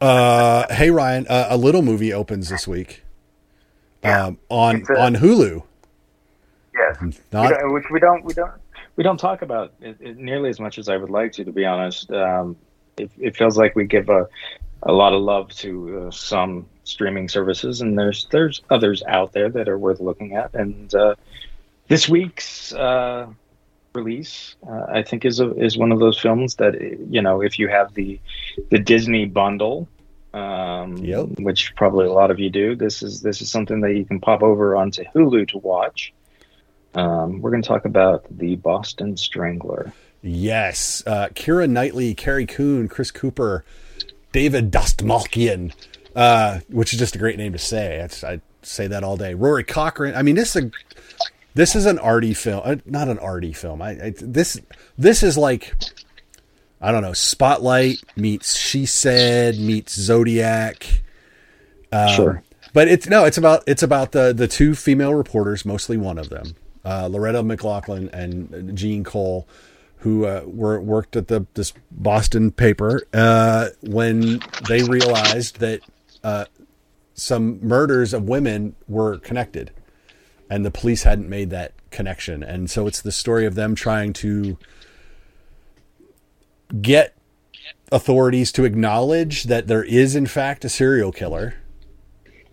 Uh, 0.00 0.72
hey 0.72 0.90
Ryan, 0.90 1.26
uh, 1.28 1.46
a 1.50 1.56
little 1.56 1.82
movie 1.82 2.12
opens 2.12 2.48
this 2.48 2.66
week. 2.66 3.02
Yeah. 4.02 4.26
Um, 4.26 4.38
on 4.48 4.84
a- 4.88 5.00
on 5.00 5.14
Hulu. 5.16 5.62
Yes, 6.74 7.20
Not 7.32 7.52
which 7.72 7.84
we 7.90 8.00
don't 8.00 8.24
we 8.24 8.34
don't 8.34 8.52
we 8.96 9.04
don't 9.04 9.18
talk 9.18 9.42
about 9.42 9.72
it, 9.80 9.96
it 10.00 10.16
nearly 10.18 10.50
as 10.50 10.58
much 10.58 10.78
as 10.78 10.88
I 10.88 10.96
would 10.96 11.10
like 11.10 11.32
to. 11.32 11.44
To 11.44 11.52
be 11.52 11.64
honest, 11.64 12.10
um, 12.10 12.56
it, 12.96 13.10
it 13.18 13.36
feels 13.36 13.56
like 13.56 13.76
we 13.76 13.84
give 13.84 14.08
a 14.08 14.28
a 14.82 14.92
lot 14.92 15.12
of 15.14 15.22
love 15.22 15.50
to 15.54 16.06
uh, 16.06 16.10
some 16.10 16.66
streaming 16.82 17.28
services, 17.28 17.80
and 17.80 17.96
there's 17.98 18.26
there's 18.30 18.60
others 18.70 19.02
out 19.08 19.32
there 19.32 19.48
that 19.50 19.68
are 19.68 19.78
worth 19.78 20.00
looking 20.00 20.34
at. 20.36 20.52
And 20.54 20.92
uh, 20.94 21.14
this 21.88 22.08
week's 22.08 22.72
uh, 22.74 23.28
release, 23.94 24.56
uh, 24.68 24.86
I 24.88 25.02
think, 25.02 25.24
is 25.24 25.40
a, 25.40 25.54
is 25.56 25.78
one 25.78 25.92
of 25.92 25.98
those 25.98 26.18
films 26.18 26.56
that 26.56 26.80
you 27.10 27.22
know 27.22 27.40
if 27.40 27.58
you 27.58 27.68
have 27.68 27.94
the 27.94 28.20
the 28.70 28.78
Disney 28.78 29.26
bundle. 29.26 29.88
Um, 30.32 30.96
Yep. 30.96 31.38
Which 31.38 31.76
probably 31.76 32.06
a 32.06 32.12
lot 32.12 32.32
of 32.32 32.40
you 32.40 32.50
do. 32.50 32.74
This 32.74 33.02
is 33.04 33.20
this 33.22 33.40
is 33.40 33.50
something 33.50 33.80
that 33.82 33.94
you 33.94 34.04
can 34.04 34.20
pop 34.20 34.42
over 34.42 34.76
onto 34.76 35.04
Hulu 35.04 35.48
to 35.50 35.58
watch. 35.58 36.12
Um, 36.94 37.40
we're 37.40 37.50
going 37.50 37.62
to 37.62 37.68
talk 37.68 37.84
about 37.84 38.24
the 38.30 38.56
Boston 38.56 39.16
Strangler. 39.16 39.92
Yes, 40.22 41.02
uh, 41.06 41.28
Kira 41.34 41.68
Knightley, 41.68 42.14
Carrie 42.14 42.46
Coon, 42.46 42.88
Chris 42.88 43.10
Cooper, 43.10 43.64
David 44.32 44.70
Dastmalchian, 44.70 45.72
uh, 46.16 46.60
which 46.68 46.92
is 46.92 46.98
just 46.98 47.14
a 47.14 47.18
great 47.18 47.36
name 47.36 47.52
to 47.52 47.58
say. 47.58 47.98
That's, 47.98 48.24
I 48.24 48.40
say 48.62 48.86
that 48.86 49.04
all 49.04 49.16
day. 49.16 49.34
Rory 49.34 49.64
Cochrane. 49.64 50.14
I 50.14 50.22
mean, 50.22 50.34
this 50.34 50.56
is 50.56 50.64
a 50.64 50.70
this 51.54 51.74
is 51.76 51.86
an 51.86 51.98
arty 51.98 52.34
film, 52.34 52.62
uh, 52.64 52.76
not 52.84 53.08
an 53.08 53.18
arty 53.18 53.52
film. 53.52 53.80
I, 53.80 53.90
I 53.90 54.14
this 54.20 54.60
this 54.98 55.22
is 55.22 55.38
like 55.38 55.74
I 56.80 56.92
don't 56.92 57.02
know. 57.02 57.12
Spotlight 57.14 58.02
meets 58.16 58.56
She 58.56 58.84
Said 58.86 59.58
meets 59.58 59.94
Zodiac. 59.94 61.02
Um, 61.90 62.08
Sure. 62.08 62.42
But 62.74 62.88
it's 62.88 63.08
no, 63.08 63.24
it's 63.24 63.38
about 63.38 63.62
it's 63.68 63.84
about 63.84 64.12
the 64.12 64.32
the 64.34 64.48
two 64.48 64.74
female 64.74 65.14
reporters, 65.14 65.64
mostly 65.64 65.96
one 65.96 66.18
of 66.18 66.28
them, 66.28 66.56
uh, 66.84 67.06
Loretta 67.06 67.42
McLaughlin 67.44 68.10
and 68.12 68.76
Jean 68.76 69.04
Cole, 69.04 69.46
who 69.98 70.26
uh, 70.26 70.42
were 70.44 70.80
worked 70.80 71.14
at 71.14 71.28
the 71.28 71.46
this 71.54 71.72
Boston 71.92 72.50
paper 72.50 73.06
uh, 73.14 73.68
when 73.82 74.40
they 74.68 74.82
realized 74.82 75.60
that 75.60 75.82
uh, 76.24 76.46
some 77.14 77.60
murders 77.64 78.12
of 78.12 78.24
women 78.24 78.74
were 78.88 79.18
connected, 79.18 79.70
and 80.54 80.64
the 80.64 80.70
police 80.70 81.02
hadn't 81.02 81.28
made 81.28 81.50
that 81.50 81.72
connection, 81.90 82.44
and 82.44 82.70
so 82.70 82.86
it's 82.86 83.00
the 83.00 83.10
story 83.10 83.44
of 83.44 83.56
them 83.56 83.74
trying 83.74 84.12
to 84.12 84.56
get 86.80 87.16
authorities 87.90 88.52
to 88.52 88.64
acknowledge 88.64 89.44
that 89.44 89.66
there 89.66 89.82
is 89.82 90.14
in 90.14 90.26
fact 90.26 90.64
a 90.64 90.68
serial 90.68 91.10
killer 91.10 91.54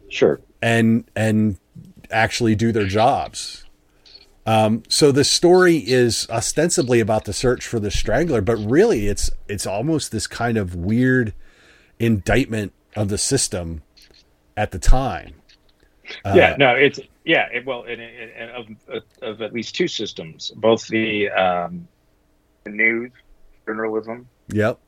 Sure. 0.09 0.41
and 0.63 1.05
and 1.15 1.57
actually 2.09 2.55
do 2.55 2.71
their 2.71 2.87
jobs. 2.87 3.65
Um, 4.47 4.81
so 4.89 5.11
the 5.11 5.23
story 5.23 5.77
is 5.77 6.27
ostensibly 6.31 6.99
about 7.01 7.25
the 7.25 7.33
search 7.33 7.67
for 7.67 7.79
the 7.79 7.91
strangler, 7.91 8.41
but 8.41 8.57
really 8.57 9.07
it's 9.09 9.29
it's 9.47 9.67
almost 9.67 10.11
this 10.11 10.25
kind 10.25 10.57
of 10.57 10.73
weird 10.73 11.35
indictment 11.99 12.73
of 12.95 13.09
the 13.09 13.19
system 13.19 13.83
at 14.57 14.71
the 14.71 14.79
time. 14.79 15.35
Uh, 16.25 16.33
yeah. 16.35 16.55
No. 16.57 16.75
It's 16.75 16.99
yeah. 17.25 17.47
It, 17.51 17.65
well, 17.65 17.83
it, 17.87 17.99
it, 17.99 18.49
of, 18.51 19.03
of 19.21 19.41
at 19.41 19.53
least 19.53 19.75
two 19.75 19.87
systems, 19.87 20.51
both 20.55 20.87
the 20.87 21.29
um, 21.29 21.87
the 22.63 22.69
news 22.71 23.11
journalism, 23.65 24.27
Yep. 24.49 24.79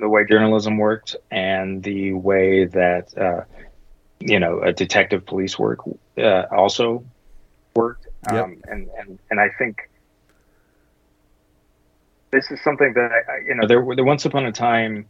the 0.00 0.08
way 0.08 0.24
journalism 0.28 0.76
worked, 0.78 1.16
and 1.30 1.82
the 1.82 2.12
way 2.12 2.64
that 2.66 3.16
uh, 3.16 3.44
you 4.20 4.38
know 4.38 4.60
a 4.62 4.72
detective 4.72 5.24
police 5.26 5.58
work 5.58 5.80
uh, 6.18 6.44
also 6.50 7.04
worked. 7.74 8.06
Yep. 8.32 8.44
Um, 8.44 8.62
and 8.68 8.88
and 8.98 9.18
and 9.30 9.40
I 9.40 9.48
think 9.58 9.88
this 12.30 12.50
is 12.50 12.60
something 12.62 12.92
that 12.94 13.10
I, 13.12 13.32
I- 13.32 13.38
you 13.46 13.54
know 13.54 13.66
there 13.66 13.80
were 13.80 13.94
there 13.96 14.04
once 14.04 14.24
upon 14.24 14.44
a 14.46 14.52
time 14.52 15.06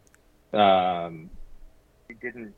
um, 0.53 1.29
we 2.07 2.15
didn't 2.15 2.53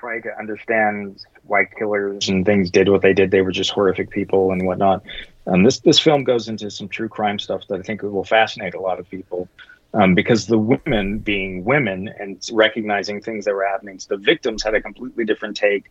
try 0.00 0.18
to 0.20 0.38
understand 0.38 1.22
why 1.44 1.66
killers 1.66 2.28
and 2.28 2.46
things 2.46 2.70
did 2.70 2.88
what 2.88 3.02
they 3.02 3.12
did. 3.12 3.30
They 3.30 3.42
were 3.42 3.52
just 3.52 3.70
horrific 3.70 4.10
people 4.10 4.50
and 4.50 4.66
whatnot. 4.66 5.02
Um, 5.46 5.62
this 5.62 5.80
this 5.80 5.98
film 5.98 6.24
goes 6.24 6.48
into 6.48 6.70
some 6.70 6.88
true 6.88 7.08
crime 7.08 7.38
stuff 7.38 7.66
that 7.68 7.80
I 7.80 7.82
think 7.82 8.02
will 8.02 8.24
fascinate 8.24 8.74
a 8.74 8.80
lot 8.80 8.98
of 8.98 9.08
people. 9.10 9.48
Um, 9.92 10.14
because 10.14 10.46
the 10.46 10.58
women 10.58 11.18
being 11.18 11.64
women 11.64 12.08
and 12.20 12.40
recognizing 12.52 13.20
things 13.20 13.44
that 13.44 13.54
were 13.54 13.66
happening 13.66 13.98
to 13.98 14.08
the 14.08 14.16
victims 14.16 14.62
had 14.62 14.74
a 14.74 14.80
completely 14.80 15.24
different 15.24 15.56
take 15.56 15.90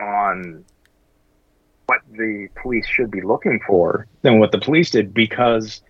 on 0.00 0.64
what 1.86 2.00
the 2.10 2.48
police 2.60 2.86
should 2.86 3.08
be 3.10 3.20
looking 3.20 3.60
for 3.64 4.08
than 4.22 4.40
what 4.40 4.50
the 4.50 4.58
police 4.58 4.90
did 4.90 5.14
because 5.14 5.80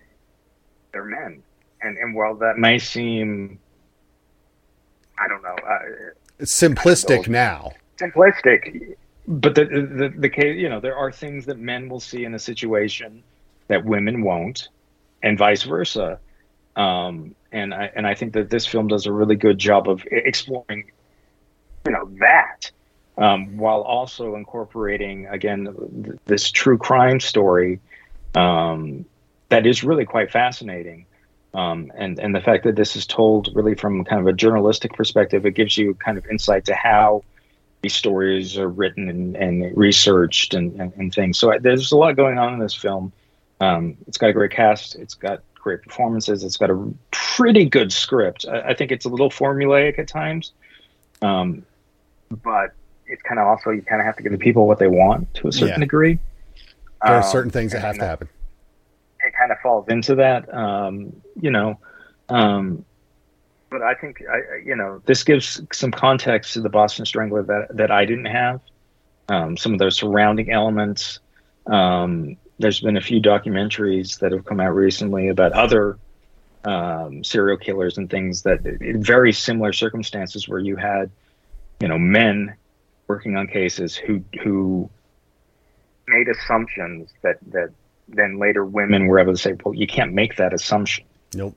they're 0.91 1.03
men. 1.03 1.41
And 1.81 1.97
and 1.97 2.15
while 2.15 2.35
that 2.35 2.57
may 2.57 2.77
seem, 2.77 3.59
I 5.17 5.27
don't 5.27 5.41
know, 5.41 5.55
uh, 5.67 6.13
simplistic 6.43 7.27
now. 7.27 7.71
simplistic, 7.97 8.95
but 9.27 9.55
the, 9.55 9.65
the 9.65 10.13
the 10.17 10.29
case, 10.29 10.57
you 10.57 10.69
know, 10.69 10.79
there 10.79 10.95
are 10.95 11.11
things 11.11 11.45
that 11.45 11.57
men 11.57 11.89
will 11.89 11.99
see 11.99 12.25
in 12.25 12.33
a 12.33 12.39
situation 12.39 13.23
that 13.67 13.85
women 13.85 14.23
won't, 14.23 14.69
and 15.21 15.37
vice 15.37 15.63
versa. 15.63 16.19
Um, 16.75 17.35
and 17.51 17.73
I 17.73 17.91
and 17.95 18.07
I 18.07 18.15
think 18.15 18.33
that 18.33 18.49
this 18.49 18.65
film 18.65 18.87
does 18.87 19.05
a 19.05 19.11
really 19.11 19.35
good 19.35 19.57
job 19.57 19.87
of 19.87 20.03
exploring, 20.11 20.91
you 21.85 21.91
know, 21.91 22.09
that 22.19 22.71
um, 23.17 23.57
while 23.57 23.81
also 23.81 24.35
incorporating 24.35 25.27
again 25.27 25.75
th- 26.03 26.17
this 26.25 26.51
true 26.51 26.77
crime 26.77 27.19
story 27.19 27.79
um, 28.35 29.05
that 29.49 29.65
is 29.65 29.83
really 29.83 30.05
quite 30.05 30.31
fascinating. 30.31 31.05
Um, 31.53 31.91
and 31.95 32.19
and 32.19 32.33
the 32.33 32.41
fact 32.41 32.63
that 32.63 32.75
this 32.75 32.95
is 32.95 33.05
told 33.05 33.49
really 33.53 33.75
from 33.75 34.03
kind 34.05 34.19
of 34.21 34.27
a 34.27 34.33
journalistic 34.33 34.93
perspective, 34.93 35.45
it 35.45 35.51
gives 35.51 35.77
you 35.77 35.93
kind 35.95 36.17
of 36.17 36.25
insight 36.27 36.65
to 36.65 36.73
how 36.73 37.23
these 37.83 37.93
stories 37.93 38.57
are 38.57 38.69
written 38.69 39.09
and, 39.09 39.35
and 39.35 39.77
researched 39.77 40.53
and, 40.53 40.79
and, 40.79 40.93
and 40.95 41.13
things. 41.13 41.37
So 41.37 41.51
I, 41.51 41.59
there's 41.59 41.91
a 41.91 41.97
lot 41.97 42.15
going 42.15 42.37
on 42.37 42.53
in 42.53 42.59
this 42.59 42.73
film. 42.73 43.11
Um, 43.59 43.97
it's 44.07 44.17
got 44.17 44.29
a 44.29 44.33
great 44.33 44.51
cast. 44.51 44.95
It's 44.95 45.13
got 45.13 45.41
great 45.55 45.81
performances. 45.83 46.43
It's 46.43 46.57
got 46.57 46.69
a 46.71 46.93
pretty 47.11 47.65
good 47.65 47.91
script. 47.93 48.45
I, 48.49 48.69
I 48.69 48.73
think 48.73 48.91
it's 48.91 49.05
a 49.05 49.09
little 49.09 49.29
formulaic 49.29 49.99
at 49.99 50.07
times, 50.07 50.53
um, 51.21 51.63
but 52.41 52.71
it's 53.05 53.21
kind 53.21 53.39
of 53.39 53.47
also 53.47 53.69
you 53.71 53.81
kind 53.81 54.01
of 54.01 54.05
have 54.05 54.15
to 54.15 54.23
give 54.23 54.31
the 54.31 54.37
people 54.37 54.65
what 54.65 54.79
they 54.79 54.87
want 54.87 55.31
to 55.35 55.49
a 55.49 55.51
certain 55.51 55.67
Yeah. 55.69 55.79
degree. 55.79 56.17
There 57.05 57.13
are 57.15 57.17
Um, 57.17 57.23
certain 57.23 57.51
things 57.51 57.73
that 57.73 57.81
have 57.81 57.97
to 57.97 58.05
happen. 58.05 58.29
Of 59.53 59.61
falls 59.61 59.87
into 59.87 60.15
that, 60.15 60.53
um, 60.53 61.13
you 61.39 61.51
know. 61.51 61.79
Um, 62.29 62.85
but 63.69 63.81
I 63.81 63.95
think 63.95 64.21
I, 64.29 64.55
I- 64.55 64.61
you 64.65 64.75
know 64.75 65.01
this 65.05 65.23
gives 65.23 65.61
some 65.71 65.91
context 65.91 66.53
to 66.53 66.61
the 66.61 66.69
Boston 66.69 67.05
Strangler 67.05 67.43
that 67.43 67.67
that 67.77 67.91
I 67.91 68.05
didn't 68.05 68.25
have. 68.25 68.61
Um, 69.29 69.57
some 69.57 69.73
of 69.73 69.79
those 69.79 69.95
surrounding 69.95 70.51
elements. 70.51 71.19
Um, 71.65 72.37
there's 72.59 72.81
been 72.81 72.97
a 72.97 73.01
few 73.01 73.21
documentaries 73.21 74.19
that 74.19 74.31
have 74.31 74.45
come 74.45 74.59
out 74.59 74.75
recently 74.75 75.29
about 75.29 75.53
other 75.53 75.97
um, 76.65 77.23
serial 77.23 77.57
killers 77.57 77.97
and 77.97 78.09
things 78.09 78.43
that 78.43 78.65
in 78.65 79.01
very 79.03 79.33
similar 79.33 79.73
circumstances 79.73 80.47
where 80.47 80.59
you 80.59 80.75
had, 80.75 81.09
you 81.79 81.87
know, 81.87 81.97
men 81.97 82.55
working 83.07 83.35
on 83.37 83.47
cases 83.47 83.95
who 83.95 84.23
who 84.43 84.89
made 86.07 86.27
assumptions 86.27 87.09
that 87.21 87.37
that 87.47 87.71
then 88.07 88.37
later 88.37 88.65
women 88.65 89.07
were 89.07 89.19
able 89.19 89.33
to 89.33 89.37
say, 89.39 89.53
well, 89.63 89.73
you 89.73 89.87
can't 89.87 90.13
make 90.13 90.35
that 90.37 90.53
assumption 90.53 91.05
Nope. 91.35 91.55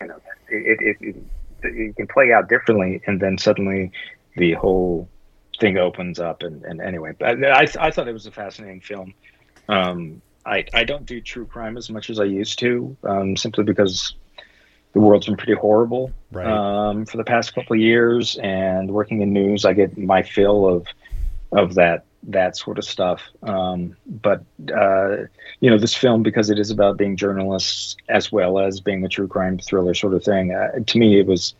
you 0.00 0.06
know, 0.08 0.16
it, 0.48 0.78
it, 0.80 0.96
it, 1.00 1.16
it 1.62 1.96
can 1.96 2.06
play 2.06 2.32
out 2.32 2.48
differently, 2.48 3.02
and 3.06 3.20
then 3.20 3.36
suddenly 3.38 3.92
the 4.36 4.54
whole 4.54 5.08
thing 5.60 5.76
opens 5.76 6.18
up. 6.18 6.42
And, 6.42 6.64
and 6.64 6.80
anyway, 6.80 7.12
but 7.18 7.44
I, 7.44 7.66
I 7.78 7.90
thought 7.90 8.08
it 8.08 8.12
was 8.12 8.26
a 8.26 8.30
fascinating 8.30 8.80
film. 8.80 9.12
Um, 9.68 10.22
I, 10.46 10.64
I 10.72 10.84
don't 10.84 11.04
do 11.04 11.20
true 11.20 11.44
crime 11.44 11.76
as 11.76 11.90
much 11.90 12.08
as 12.08 12.18
I 12.18 12.24
used 12.24 12.58
to, 12.60 12.96
um, 13.04 13.36
simply 13.36 13.64
because 13.64 14.14
the 14.94 15.00
world's 15.00 15.26
been 15.26 15.36
pretty 15.36 15.54
horrible 15.54 16.12
Right. 16.32 16.46
um, 16.46 17.04
for 17.04 17.18
the 17.18 17.24
past 17.24 17.54
couple 17.54 17.74
of 17.74 17.80
years. 17.80 18.38
And 18.42 18.90
working 18.90 19.20
in 19.20 19.32
news, 19.34 19.64
I 19.66 19.74
get 19.74 19.98
my 19.98 20.22
fill 20.22 20.66
of 20.66 20.86
of 21.52 21.74
that 21.74 22.04
that 22.24 22.56
sort 22.56 22.78
of 22.78 22.84
stuff. 22.84 23.22
Um, 23.42 23.96
but 24.06 24.42
uh, 24.74 25.16
you 25.60 25.70
know, 25.70 25.78
this 25.78 25.94
film 25.94 26.22
because 26.22 26.50
it 26.50 26.58
is 26.58 26.70
about 26.70 26.96
being 26.96 27.16
journalists 27.16 27.96
as 28.08 28.30
well 28.30 28.58
as 28.58 28.80
being 28.80 29.04
a 29.04 29.08
true 29.08 29.26
crime 29.28 29.58
thriller 29.58 29.94
sort 29.94 30.14
of 30.14 30.22
thing. 30.24 30.52
Uh, 30.54 30.80
to 30.86 30.98
me, 30.98 31.18
it 31.18 31.26
was 31.26 31.54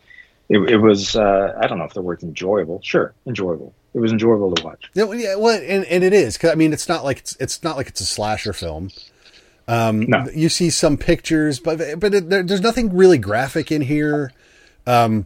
it, 0.49 0.59
it 0.69 0.77
was 0.77 1.15
uh, 1.15 1.57
I 1.59 1.67
don't 1.67 1.77
know 1.77 1.85
if 1.85 1.93
the 1.93 2.01
word's 2.01 2.23
enjoyable. 2.23 2.79
Sure, 2.83 3.13
enjoyable. 3.25 3.73
It 3.93 3.99
was 3.99 4.11
enjoyable 4.11 4.53
to 4.55 4.63
watch. 4.63 4.89
Yeah, 4.93 5.03
well, 5.03 5.17
yeah, 5.17 5.35
well, 5.35 5.59
and, 5.59 5.83
and 5.85 6.03
it 6.03 6.13
is. 6.13 6.37
'cause, 6.37 6.51
I 6.51 6.55
mean, 6.55 6.71
it's 6.73 6.87
not 6.87 7.03
like 7.03 7.17
it's 7.19 7.35
it's 7.39 7.63
not 7.63 7.75
like 7.75 7.87
it's 7.87 8.01
a 8.01 8.05
slasher 8.05 8.53
film. 8.53 8.89
Um, 9.67 10.01
No. 10.07 10.25
You 10.33 10.49
see 10.49 10.69
some 10.69 10.97
pictures, 10.97 11.59
but 11.59 11.99
but 11.99 12.13
it, 12.13 12.29
there, 12.29 12.43
there's 12.43 12.61
nothing 12.61 12.95
really 12.95 13.17
graphic 13.17 13.71
in 13.71 13.81
here. 13.81 14.31
Um, 14.87 15.25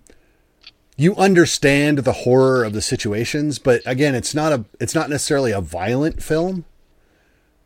you 0.98 1.16
understand 1.16 2.00
the 2.00 2.12
horror 2.12 2.64
of 2.64 2.74
the 2.74 2.82
situations, 2.82 3.60
but 3.60 3.82
again, 3.86 4.16
it's 4.16 4.34
not 4.34 4.54
a 4.54 4.66
it's 4.80 4.96
not 4.96 5.10
necessarily 5.10 5.52
a 5.52 5.62
violent 5.62 6.24
film. 6.24 6.66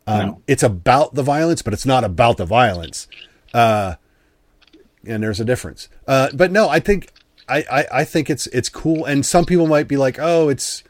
Um, 0.06 0.26
no. 0.26 0.42
It's 0.48 0.62
about 0.62 1.14
the 1.14 1.22
violence, 1.22 1.62
but 1.62 1.72
it's 1.72 1.86
not 1.86 2.02
about 2.02 2.36
the 2.36 2.44
violence. 2.44 3.06
Uh, 3.54 3.94
and 5.06 5.22
there's 5.22 5.40
a 5.40 5.44
difference. 5.44 5.88
Uh, 6.06 6.28
but 6.34 6.50
no, 6.50 6.68
I 6.68 6.80
think 6.80 7.12
I, 7.48 7.64
I, 7.70 7.86
I 7.92 8.04
think 8.04 8.28
it's 8.30 8.46
it's 8.48 8.68
cool, 8.68 9.04
and 9.04 9.24
some 9.24 9.44
people 9.44 9.66
might 9.66 9.88
be 9.88 9.96
like, 9.96 10.18
oh, 10.18 10.48
it's. 10.48 10.82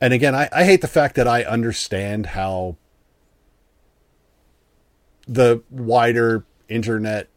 And 0.00 0.12
again, 0.12 0.34
I, 0.34 0.48
I 0.52 0.64
hate 0.64 0.80
the 0.80 0.88
fact 0.88 1.14
that 1.14 1.28
I 1.28 1.44
understand 1.44 2.26
how 2.26 2.76
the 5.28 5.62
wider 5.70 6.44
internet 6.68 7.28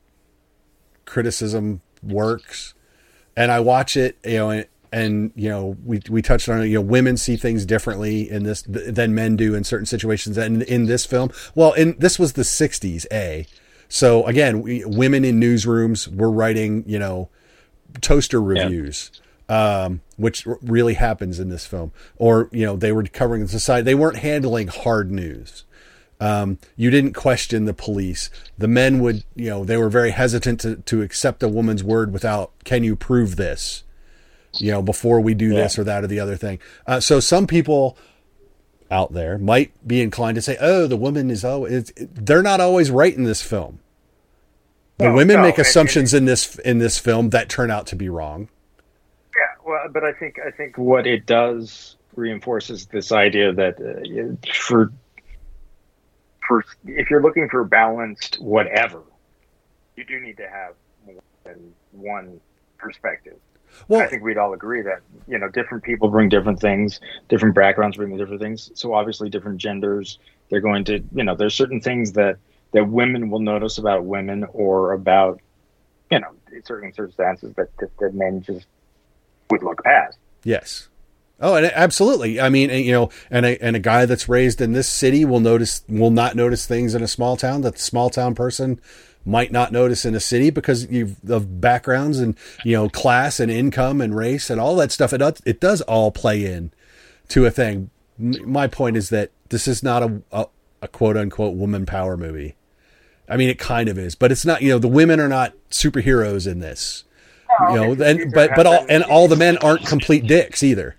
criticism 1.05 1.81
works 2.01 2.73
and 3.35 3.51
I 3.51 3.59
watch 3.59 3.97
it, 3.97 4.17
you 4.23 4.37
know, 4.37 4.49
and, 4.49 4.65
and, 4.91 5.31
you 5.35 5.49
know, 5.49 5.75
we 5.83 6.01
we 6.09 6.21
touched 6.21 6.47
on 6.47 6.61
it. 6.61 6.67
You 6.67 6.75
know, 6.75 6.81
women 6.81 7.17
see 7.17 7.35
things 7.35 7.65
differently 7.65 8.29
in 8.29 8.43
this 8.43 8.61
than 8.61 9.13
men 9.13 9.35
do 9.35 9.53
in 9.53 9.63
certain 9.63 9.85
situations. 9.85 10.37
And 10.37 10.63
in 10.63 10.85
this 10.85 11.05
film, 11.05 11.31
well, 11.53 11.73
in 11.73 11.97
this 11.99 12.17
was 12.17 12.33
the 12.33 12.43
'60s, 12.43 13.05
a. 13.11 13.45
So 13.89 14.25
again, 14.25 14.61
we, 14.61 14.85
women 14.85 15.25
in 15.25 15.39
newsrooms 15.39 16.07
were 16.13 16.31
writing, 16.31 16.83
you 16.87 16.97
know, 16.97 17.29
toaster 18.01 18.41
reviews. 18.41 19.11
Yeah. 19.13 19.21
Um, 19.47 20.01
which 20.17 20.47
really 20.63 20.95
happens 20.95 21.39
in 21.39 21.49
this 21.49 21.67
film, 21.67 21.91
or 22.17 22.49
you 22.51 22.65
know, 22.65 22.75
they 22.75 22.91
were 22.91 23.03
covering 23.03 23.43
the 23.43 23.47
society. 23.47 23.83
They 23.83 23.93
weren't 23.93 24.17
handling 24.17 24.69
hard 24.69 25.11
news. 25.11 25.65
Um, 26.19 26.59
you 26.75 26.89
didn't 26.89 27.13
question 27.13 27.65
the 27.65 27.73
police. 27.73 28.29
The 28.57 28.67
men 28.67 28.99
would, 28.99 29.23
you 29.35 29.49
know, 29.49 29.65
they 29.65 29.77
were 29.77 29.89
very 29.89 30.11
hesitant 30.11 30.61
to, 30.61 30.77
to 30.77 31.01
accept 31.01 31.43
a 31.43 31.49
woman's 31.49 31.83
word 31.83 32.13
without, 32.13 32.51
can 32.63 32.83
you 32.83 32.95
prove 32.95 33.35
this? 33.35 33.83
You 34.53 34.71
know, 34.71 34.81
before 34.81 35.19
we 35.19 35.33
do 35.33 35.49
yeah. 35.49 35.63
this 35.63 35.77
or 35.77 35.83
that 35.83 36.03
or 36.03 36.07
the 36.07 36.19
other 36.19 36.37
thing. 36.37 36.59
Uh, 36.87 37.01
so 37.01 37.19
some 37.19 37.45
people 37.47 37.97
out 38.89 39.11
there 39.11 39.37
might 39.37 39.73
be 39.85 40.01
inclined 40.01 40.35
to 40.35 40.41
say, 40.41 40.55
oh, 40.61 40.87
the 40.87 40.95
woman 40.95 41.29
is 41.29 41.43
always, 41.43 41.91
they're 41.97 42.43
not 42.43 42.61
always 42.61 42.89
right 42.89 43.13
in 43.13 43.25
this 43.25 43.41
film. 43.41 43.79
The 44.97 45.09
no, 45.09 45.13
women 45.13 45.37
no, 45.37 45.41
make 45.41 45.57
assumptions 45.57 46.13
and, 46.13 46.21
and, 46.21 46.29
in 46.29 46.31
this 46.31 46.55
in 46.59 46.77
this 46.79 46.97
film 46.97 47.31
that 47.31 47.49
turn 47.49 47.69
out 47.69 47.87
to 47.87 47.97
be 47.97 48.07
wrong. 48.07 48.47
Yeah, 49.35 49.43
well, 49.65 49.89
but 49.91 50.05
I 50.05 50.13
think 50.13 50.39
I 50.39 50.51
think 50.51 50.77
what 50.77 51.05
it 51.05 51.25
does 51.25 51.97
reinforces 52.15 52.85
this 52.85 53.11
idea 53.11 53.51
that 53.51 53.75
uh, 53.81 54.51
for 54.53 54.93
for 56.47 56.63
if 56.85 57.09
you're 57.09 57.21
looking 57.21 57.49
for 57.49 57.63
balanced 57.63 58.37
whatever, 58.39 59.01
you 59.95 60.03
do 60.03 60.19
need 60.19 60.37
to 60.37 60.47
have 60.47 60.73
more 61.05 61.21
than 61.43 61.73
one 61.91 62.39
perspective. 62.77 63.37
Well, 63.87 64.01
I 64.01 64.07
think 64.07 64.23
we'd 64.23 64.37
all 64.37 64.53
agree 64.53 64.81
that 64.83 65.01
you 65.27 65.37
know 65.37 65.49
different 65.49 65.83
people 65.83 66.09
bring 66.09 66.29
different 66.29 66.59
things, 66.59 66.99
different 67.29 67.55
backgrounds 67.55 67.97
bring 67.97 68.15
different 68.15 68.41
things. 68.41 68.71
So 68.75 68.93
obviously, 68.93 69.29
different 69.29 69.57
genders, 69.57 70.19
they're 70.49 70.61
going 70.61 70.85
to 70.85 71.03
you 71.13 71.23
know 71.23 71.35
there's 71.35 71.55
certain 71.55 71.81
things 71.81 72.13
that 72.13 72.37
that 72.71 72.87
women 72.87 73.29
will 73.29 73.39
notice 73.39 73.77
about 73.77 74.05
women 74.05 74.45
or 74.53 74.93
about 74.93 75.41
you 76.11 76.19
know 76.19 76.31
certain 76.63 76.93
circumstances 76.93 77.53
that 77.55 77.69
that, 77.79 77.89
that 77.99 78.13
men 78.13 78.41
just 78.41 78.67
would 79.49 79.63
look 79.63 79.83
past. 79.83 80.17
Yes. 80.43 80.89
Oh, 81.39 81.55
and 81.55 81.65
absolutely. 81.65 82.39
I 82.39 82.49
mean, 82.49 82.69
you 82.69 82.91
know, 82.93 83.09
and 83.29 83.45
a 83.45 83.61
and 83.61 83.75
a 83.75 83.79
guy 83.79 84.05
that's 84.05 84.29
raised 84.29 84.61
in 84.61 84.71
this 84.71 84.87
city 84.87 85.25
will 85.25 85.41
notice 85.41 85.83
will 85.89 86.11
not 86.11 86.35
notice 86.35 86.65
things 86.65 86.95
in 86.95 87.03
a 87.03 87.07
small 87.07 87.35
town 87.35 87.61
that 87.61 87.75
the 87.75 87.81
small 87.81 88.09
town 88.09 88.35
person 88.35 88.79
might 89.25 89.51
not 89.51 89.71
notice 89.71 90.05
in 90.05 90.15
a 90.15 90.19
city 90.19 90.49
because 90.49 90.89
you've 90.89 91.17
of 91.29 91.59
backgrounds 91.59 92.19
and 92.19 92.37
you 92.63 92.73
know 92.73 92.87
class 92.87 93.39
and 93.39 93.51
income 93.51 93.99
and 93.99 94.15
race 94.15 94.49
and 94.49 94.61
all 94.61 94.75
that 94.77 94.91
stuff. 94.91 95.11
It 95.11 95.17
does, 95.17 95.41
it 95.45 95.59
does 95.59 95.81
all 95.81 96.11
play 96.11 96.45
in 96.45 96.71
to 97.29 97.45
a 97.45 97.51
thing. 97.51 97.89
My 98.17 98.67
point 98.67 98.95
is 98.95 99.09
that 99.09 99.31
this 99.49 99.67
is 99.67 99.83
not 99.83 100.03
a, 100.03 100.21
a, 100.31 100.45
a 100.83 100.87
quote 100.87 101.17
unquote 101.17 101.55
woman 101.55 101.85
power 101.85 102.15
movie. 102.15 102.55
I 103.27 103.35
mean, 103.37 103.49
it 103.49 103.59
kind 103.59 103.89
of 103.89 103.97
is, 103.97 104.15
but 104.15 104.31
it's 104.31 104.45
not. 104.45 104.61
You 104.61 104.69
know, 104.69 104.79
the 104.79 104.87
women 104.87 105.19
are 105.19 105.27
not 105.27 105.53
superheroes 105.69 106.49
in 106.49 106.59
this. 106.59 107.03
you 107.71 107.75
know, 107.75 107.91
and 108.03 108.31
but 108.31 108.51
but 108.55 108.65
all 108.65 108.85
and 108.87 109.03
all 109.03 109.27
the 109.27 109.35
men 109.35 109.57
aren't 109.57 109.85
complete 109.85 110.27
dicks 110.27 110.63
either. 110.63 110.95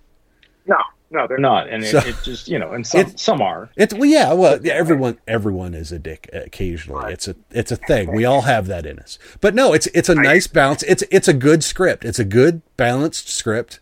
No, 0.67 0.77
no, 1.09 1.27
they're 1.27 1.37
not, 1.37 1.69
and 1.69 1.85
so, 1.85 1.99
it, 1.99 2.07
it, 2.07 2.15
just 2.23 2.47
you 2.47 2.59
know, 2.59 2.73
and 2.73 2.85
some 2.85 3.01
it, 3.01 3.19
some 3.19 3.41
are. 3.41 3.69
It's 3.77 3.93
well, 3.93 4.05
yeah, 4.05 4.33
well, 4.33 4.59
everyone 4.65 5.17
everyone 5.27 5.73
is 5.73 5.91
a 5.91 5.99
dick 5.99 6.29
occasionally. 6.33 7.03
Right. 7.03 7.13
It's 7.13 7.27
a 7.27 7.35
it's 7.51 7.71
a 7.71 7.77
thing. 7.77 8.13
We 8.13 8.25
all 8.25 8.41
have 8.41 8.67
that 8.67 8.85
in 8.85 8.99
us. 8.99 9.17
But 9.39 9.55
no, 9.55 9.73
it's 9.73 9.87
it's 9.87 10.09
a 10.09 10.15
nice 10.15 10.47
balance. 10.47 10.83
It's 10.83 11.03
it's 11.09 11.27
a 11.27 11.33
good 11.33 11.63
script. 11.63 12.03
It's 12.03 12.19
a 12.19 12.25
good 12.25 12.61
balanced 12.75 13.29
script 13.29 13.79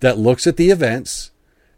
that 0.00 0.18
looks 0.18 0.46
at 0.46 0.56
the 0.56 0.70
events. 0.70 1.32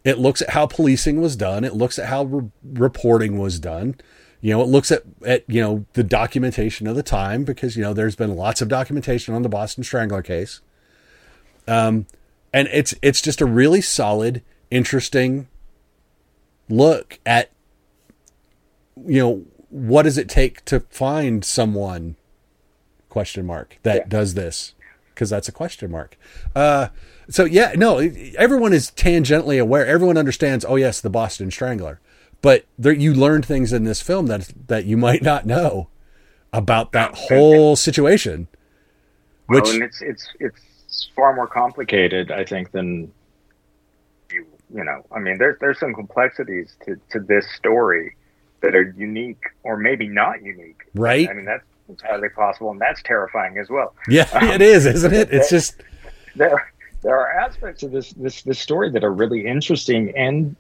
It 0.04 0.18
looks 0.18 0.42
at 0.42 0.50
how 0.50 0.66
policing 0.66 1.20
was 1.20 1.36
done. 1.36 1.64
It 1.64 1.74
looks 1.74 1.98
at 1.98 2.06
how 2.06 2.24
re- 2.24 2.50
reporting 2.62 3.38
was 3.38 3.58
done. 3.58 3.96
You 4.40 4.54
know, 4.54 4.62
it 4.62 4.68
looks 4.68 4.90
at 4.90 5.02
at 5.24 5.44
you 5.48 5.60
know 5.62 5.86
the 5.94 6.04
documentation 6.04 6.86
of 6.86 6.96
the 6.96 7.02
time 7.02 7.44
because 7.44 7.76
you 7.76 7.82
know 7.82 7.94
there's 7.94 8.16
been 8.16 8.36
lots 8.36 8.60
of 8.60 8.68
documentation 8.68 9.34
on 9.34 9.42
the 9.42 9.48
Boston 9.48 9.84
Strangler 9.84 10.22
case. 10.22 10.60
Um, 11.68 12.06
and 12.52 12.68
it's 12.72 12.94
it's 13.02 13.20
just 13.20 13.40
a 13.40 13.46
really 13.46 13.80
solid, 13.80 14.42
interesting 14.70 15.48
look 16.68 17.18
at 17.26 17.50
you 19.06 19.20
know 19.20 19.44
what 19.68 20.02
does 20.02 20.18
it 20.18 20.28
take 20.28 20.64
to 20.64 20.80
find 20.80 21.44
someone 21.44 22.16
question 23.08 23.46
mark 23.46 23.78
that 23.82 23.96
yeah. 23.96 24.04
does 24.08 24.34
this? 24.34 24.74
Because 25.14 25.30
that's 25.30 25.48
a 25.48 25.52
question 25.52 25.90
mark. 25.90 26.16
Uh, 26.54 26.88
so 27.28 27.44
yeah 27.44 27.72
no 27.76 27.98
everyone 28.36 28.72
is 28.72 28.90
tangentially 28.90 29.60
aware. 29.60 29.86
Everyone 29.86 30.16
understands 30.16 30.64
oh 30.64 30.76
yes 30.76 31.00
the 31.00 31.10
boston 31.10 31.50
strangler. 31.50 32.00
But 32.42 32.64
there, 32.78 32.94
you 32.94 33.12
learned 33.12 33.44
things 33.44 33.72
in 33.72 33.84
this 33.84 34.00
film 34.00 34.26
that 34.26 34.52
that 34.68 34.84
you 34.84 34.96
might 35.08 35.22
not 35.22 35.46
know 35.46 35.88
about 36.52 36.92
that 36.92 37.14
whole 37.14 37.76
situation 37.76 38.48
which 39.50 39.64
well, 39.64 39.74
and 39.74 39.82
it's 39.82 40.00
it's 40.00 40.28
it's 40.38 41.10
far 41.16 41.34
more 41.34 41.48
complicated, 41.48 42.30
I 42.30 42.44
think, 42.44 42.70
than 42.70 43.10
you 44.74 44.84
know. 44.84 45.04
I 45.12 45.18
mean, 45.18 45.38
there's 45.38 45.58
there's 45.60 45.78
some 45.78 45.94
complexities 45.94 46.76
to 46.86 46.96
to 47.10 47.20
this 47.20 47.50
story 47.52 48.16
that 48.60 48.74
are 48.74 48.94
unique 48.96 49.42
or 49.62 49.76
maybe 49.76 50.08
not 50.08 50.42
unique. 50.42 50.82
Right. 50.94 51.28
I 51.28 51.32
mean, 51.32 51.46
that's 51.46 51.64
entirely 51.88 52.28
possible, 52.28 52.70
and 52.70 52.80
that's 52.80 53.02
terrifying 53.02 53.58
as 53.58 53.68
well. 53.68 53.94
Yeah, 54.08 54.28
um, 54.34 54.48
it 54.48 54.62
is, 54.62 54.86
isn't 54.86 55.12
it? 55.12 55.32
It's 55.32 55.50
just 55.56 55.82
there. 56.36 56.72
There 57.02 57.18
are 57.18 57.32
aspects 57.32 57.82
of 57.82 57.92
this 57.92 58.12
this 58.12 58.42
this 58.42 58.58
story 58.58 58.90
that 58.90 59.04
are 59.04 59.12
really 59.12 59.46
interesting 59.46 60.12
and 60.16 60.56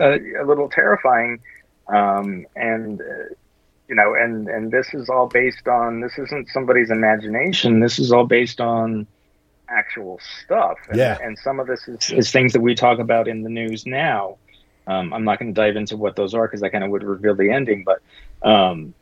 uh, 0.00 0.18
a 0.40 0.44
little 0.44 0.68
terrifying, 0.68 1.40
um, 1.88 2.46
and 2.56 3.00
uh, 3.00 3.34
you 3.88 3.94
know, 3.94 4.14
and 4.14 4.48
and 4.48 4.70
this 4.70 4.92
is 4.92 5.08
all 5.08 5.28
based 5.28 5.68
on 5.68 6.00
this 6.00 6.18
isn't 6.18 6.48
somebody's 6.48 6.90
imagination. 6.90 7.80
This 7.80 7.98
is 7.98 8.12
all 8.12 8.26
based 8.26 8.60
on 8.60 9.06
actual 9.74 10.20
stuff. 10.44 10.78
And, 10.88 10.98
yeah. 10.98 11.18
and 11.22 11.38
some 11.38 11.60
of 11.60 11.66
this 11.66 11.88
is, 11.88 12.10
is, 12.10 12.30
things 12.30 12.52
that 12.52 12.60
we 12.60 12.74
talk 12.74 12.98
about 12.98 13.28
in 13.28 13.42
the 13.42 13.50
news 13.50 13.86
now. 13.86 14.38
Um, 14.86 15.12
I'm 15.12 15.24
not 15.24 15.38
going 15.38 15.54
to 15.54 15.60
dive 15.60 15.76
into 15.76 15.96
what 15.96 16.14
those 16.14 16.34
are 16.34 16.46
because 16.46 16.60
that 16.60 16.70
kind 16.70 16.84
of 16.84 16.90
would 16.90 17.02
reveal 17.02 17.34
the 17.34 17.50
ending, 17.50 17.84
but 17.84 18.02
um, 18.46 18.92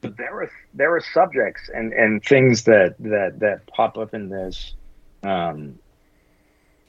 but 0.00 0.16
there 0.16 0.42
are 0.42 0.50
there 0.74 0.96
are 0.96 1.02
subjects 1.12 1.70
and, 1.72 1.92
and 1.92 2.24
things 2.24 2.64
that, 2.64 2.96
that 2.98 3.38
that 3.40 3.66
pop 3.66 3.96
up 3.96 4.14
in 4.14 4.28
this 4.28 4.74
um, 5.22 5.78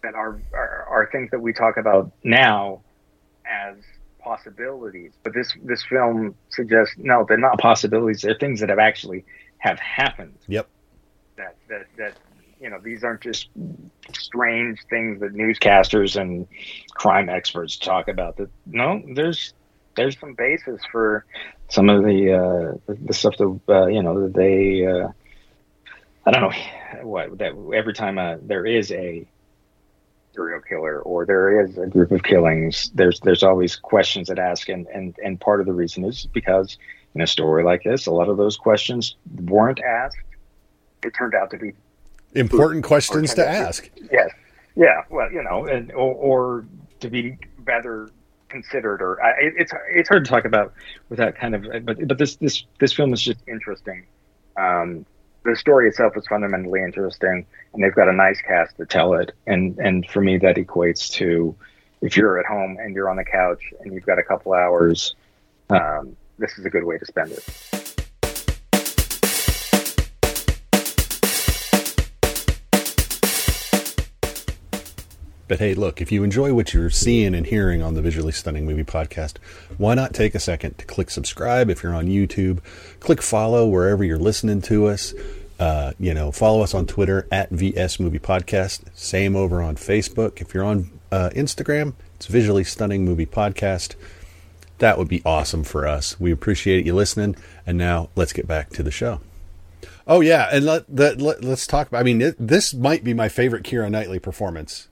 that 0.02 0.16
are, 0.16 0.42
are 0.54 0.86
are 0.90 1.10
things 1.12 1.30
that 1.32 1.40
we 1.40 1.54
talk 1.54 1.78
about 1.78 2.12
now 2.24 2.82
as 3.46 3.76
possibilities. 4.20 5.12
But 5.24 5.34
this 5.34 5.54
this 5.64 5.84
film 5.84 6.36
suggests 6.50 6.96
no, 6.98 7.26
they're 7.28 7.38
not 7.38 7.60
possibilities. 7.60 8.22
They're 8.22 8.38
things 8.38 8.60
that 8.62 8.70
have 8.70 8.80
actually 8.80 9.26
have 9.58 9.80
happened. 9.80 10.38
Yep. 10.48 10.68
That 11.38 11.56
that 11.70 11.86
that 11.98 12.14
you 12.62 12.70
know 12.70 12.80
these 12.84 13.04
aren't 13.04 13.22
just 13.22 13.50
strange 14.16 14.80
things 14.90 15.20
that 15.20 15.34
newscasters 15.34 16.20
and 16.20 16.48
crime 16.94 17.28
experts 17.28 17.78
talk 17.78 18.08
about. 18.08 18.38
That 18.38 18.50
no 18.66 19.02
there's 19.16 19.54
there's 19.96 20.18
some 20.20 20.36
basis 20.36 20.82
for 20.92 21.26
some 21.70 21.90
of 21.90 22.04
the 22.04 22.34
uh, 22.88 22.94
the, 22.94 23.14
stuff 23.14 23.36
that 23.38 23.60
uh, 23.68 23.88
you 23.88 24.04
know 24.04 24.22
that 24.22 24.34
they 24.34 24.86
uh, 24.86 25.10
I 26.26 26.32
don't 26.32 26.42
know 26.42 27.04
what 27.04 27.40
that 27.40 27.54
every 27.74 27.94
time 27.94 28.20
uh, 28.20 28.38
there 28.42 28.66
is 28.66 28.92
a 28.92 29.28
serial 30.34 30.62
killer 30.62 31.02
or 31.02 31.26
there 31.26 31.66
is 31.66 31.78
a 31.78 31.88
group 31.88 32.12
of 32.12 32.24
killings 32.24 32.90
there's 32.94 33.20
there's 33.20 33.44
always 33.44 33.76
questions 33.76 34.28
that 34.28 34.38
ask. 34.40 34.70
And 34.70 34.88
and 34.88 35.16
and 35.24 35.40
part 35.40 35.62
of 35.62 35.66
the 35.66 35.74
reason 35.74 36.06
is 36.06 36.28
because 36.28 36.78
in 37.16 37.22
a 37.22 37.28
story 37.28 37.64
like 37.64 37.84
this 37.84 38.06
a 38.06 38.12
lot 38.12 38.30
of 38.30 38.38
those 38.38 38.56
questions 38.56 39.16
weren't 39.36 39.82
asked. 39.82 40.18
It 41.04 41.16
turned 41.16 41.34
out 41.34 41.50
to 41.50 41.58
be 41.58 41.74
important 42.34 42.84
questions 42.84 43.34
to 43.36 43.48
ask. 43.48 43.90
Yes. 44.12 44.32
Yeah. 44.76 45.04
Well, 45.10 45.32
you 45.32 45.44
know, 45.44 45.66
and 45.66 45.92
or, 45.92 46.14
or 46.14 46.66
to 47.00 47.10
be 47.10 47.38
better 47.60 48.10
considered, 48.50 49.02
or 49.02 49.24
I, 49.24 49.34
it's 49.40 49.72
it's 49.90 50.10
hard 50.10 50.26
to 50.26 50.30
talk 50.30 50.46
about 50.46 50.74
without 51.10 51.36
kind 51.36 51.56
of, 51.56 51.86
but 51.86 52.08
but 52.08 52.18
this 52.18 52.36
this 52.36 52.66
this 52.80 52.94
film 52.94 53.14
is 53.14 53.22
just 53.22 53.40
interesting, 53.48 54.06
um, 54.58 55.06
the 55.44 55.56
story 55.56 55.88
itself 55.88 56.16
is 56.16 56.28
fundamentally 56.28 56.82
interesting, 56.82 57.46
and 57.74 57.84
they've 57.84 57.96
got 57.96 58.08
a 58.08 58.14
nice 58.14 58.40
cast 58.42 58.78
to 58.78 58.86
tell 58.86 59.14
it. 59.14 59.32
And 59.48 59.78
and 59.80 60.06
for 60.08 60.22
me, 60.22 60.38
that 60.38 60.58
equates 60.58 61.10
to 61.14 61.56
if 62.02 62.18
you're 62.18 62.40
at 62.40 62.46
home 62.46 62.78
and 62.80 62.96
you're 62.96 63.10
on 63.10 63.18
the 63.18 63.26
couch 63.26 63.62
and 63.82 63.94
you've 63.94 64.06
got 64.06 64.20
a 64.20 64.24
couple 64.24 64.54
hours, 64.54 65.16
um, 65.70 66.16
this 66.38 66.58
is 66.58 66.66
a 66.66 66.70
good 66.70 66.84
way 66.84 66.98
to 66.98 67.06
spend 67.06 67.32
it. 67.32 67.81
But 75.52 75.60
hey, 75.60 75.74
look, 75.74 76.00
if 76.00 76.14
you 76.14 76.24
enjoy 76.24 76.54
what 76.54 76.74
you're 76.74 76.90
seeing 76.90 77.36
and 77.36 77.46
hearing 77.46 77.82
on 77.82 77.94
the 77.94 78.02
Visually 78.02 78.32
Stunning 78.32 78.66
Movie 78.66 78.86
Podcast, 78.86 79.36
why 79.78 79.96
not 79.96 80.14
take 80.14 80.34
a 80.34 80.40
second 80.40 80.78
to 80.78 80.86
click 80.86 81.10
subscribe 81.10 81.70
if 81.70 81.84
you're 81.84 81.94
on 81.94 82.08
YouTube? 82.08 82.60
Click 83.02 83.22
follow 83.22 83.68
wherever 83.68 84.02
you're 84.02 84.18
listening 84.18 84.62
to 84.62 84.88
us. 84.88 85.14
Uh, 85.60 85.92
you 86.00 86.14
know, 86.14 86.32
follow 86.32 86.62
us 86.62 86.74
on 86.74 86.88
Twitter 86.88 87.28
at 87.34 87.50
VS 87.50 88.00
Movie 88.00 88.18
Podcast. 88.18 88.84
Same 88.94 89.36
over 89.36 89.62
on 89.62 89.76
Facebook. 89.76 90.40
If 90.40 90.54
you're 90.54 90.64
on 90.64 90.90
uh, 91.12 91.32
Instagram, 91.36 91.96
it's 92.16 92.28
Visually 92.28 92.64
Stunning 92.64 93.04
Movie 93.04 93.26
Podcast. 93.26 93.96
That 94.78 94.98
would 94.98 95.10
be 95.10 95.22
awesome 95.26 95.66
for 95.66 95.86
us. 95.86 96.18
We 96.18 96.32
appreciate 96.32 96.86
you 96.86 96.96
listening. 96.96 97.36
And 97.68 97.78
now 97.78 98.10
let's 98.16 98.32
get 98.32 98.48
back 98.48 98.70
to 98.70 98.84
the 98.84 98.90
show. 98.90 99.20
Oh 100.08 100.22
yeah, 100.22 100.48
and 100.50 100.66
let, 100.66 100.86
let, 100.96 101.20
let 101.20 101.44
us 101.44 101.68
talk 101.68 101.90
about. 101.90 102.00
I 102.00 102.04
mean, 102.04 102.22
it, 102.22 102.36
this 102.40 102.74
might 102.74 103.04
be 103.04 103.14
my 103.14 103.28
favorite 103.28 103.64
Kira 103.64 103.92
Knightley 103.92 104.18
performance. 104.18 104.88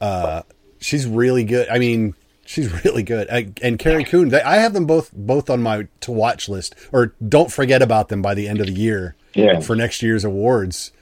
Uh, 0.00 0.42
she's 0.80 1.06
really 1.06 1.44
good. 1.44 1.68
I 1.68 1.78
mean, 1.78 2.14
she's 2.46 2.84
really 2.84 3.02
good. 3.02 3.28
I, 3.30 3.52
and 3.62 3.78
Carrie 3.78 4.04
Coon, 4.04 4.28
they, 4.30 4.42
I 4.42 4.56
have 4.56 4.72
them 4.72 4.86
both 4.86 5.10
both 5.12 5.50
on 5.50 5.62
my 5.62 5.86
to 6.00 6.12
watch 6.12 6.48
list, 6.48 6.74
or 6.92 7.14
don't 7.26 7.52
forget 7.52 7.82
about 7.82 8.08
them 8.08 8.22
by 8.22 8.34
the 8.34 8.48
end 8.48 8.60
of 8.60 8.66
the 8.66 8.72
year 8.72 9.14
Yeah. 9.34 9.60
for 9.60 9.76
next 9.76 10.02
year's 10.02 10.24
awards. 10.24 10.92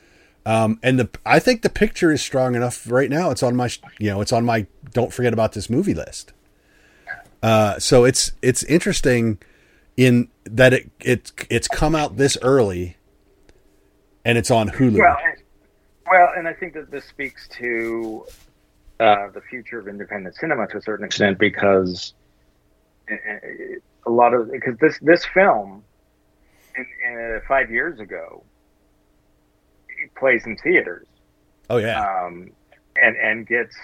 Um, 0.47 0.79
and 0.83 0.99
the 0.99 1.09
I 1.27 1.39
think 1.41 1.63
the 1.63 1.69
picture 1.71 2.11
is 2.11 2.23
strong 2.23 2.55
enough 2.55 2.91
right 2.91 3.11
now. 3.11 3.31
It's 3.31 3.43
on 3.43 3.55
my 3.55 3.69
you 3.99 4.11
know 4.11 4.21
it's 4.21 4.33
on 4.33 4.45
my 4.45 4.67
don't 4.93 5.13
forget 5.13 5.33
about 5.33 5.53
this 5.53 5.69
movie 5.69 5.95
list. 5.95 6.33
Uh, 7.43 7.79
so 7.79 8.05
it's 8.05 8.33
it's 8.43 8.63
interesting 8.65 9.39
in 9.97 10.29
that 10.45 10.73
it 10.73 10.91
it 11.01 11.33
it's 11.51 11.69
come 11.69 11.95
out 11.95 12.17
this 12.17 12.37
early, 12.43 12.97
and 14.25 14.39
it's 14.39 14.51
on 14.51 14.71
Hulu. 14.71 14.99
Well, 14.99 15.17
and, 15.25 15.43
well, 16.11 16.33
and 16.37 16.49
I 16.49 16.53
think 16.55 16.73
that 16.75 16.91
this 16.91 17.05
speaks 17.05 17.47
to 17.59 18.25
uh, 19.01 19.29
the 19.33 19.41
future 19.41 19.79
of 19.79 19.89
independent 19.89 20.35
cinema 20.37 20.67
to 20.69 20.79
a 20.79 20.83
certain 20.83 21.07
extent 21.07 21.39
because 21.39 22.15
uh, 23.11 23.15
a 24.07 24.11
lot 24.11 24.35
of 24.35 24.51
because 24.51 24.77
this 24.81 24.99
this 25.01 25.25
film 25.27 25.85
in, 26.77 26.87
in, 27.07 27.41
five 27.47 27.71
years 27.71 28.01
ago 28.01 28.43
it 30.03 30.15
plays 30.15 30.47
in 30.47 30.57
theaters. 30.57 31.07
Oh 31.71 31.77
yeah, 31.77 32.01
um, 32.01 32.51
and 32.97 33.17
and 33.17 33.47
gets 33.47 33.77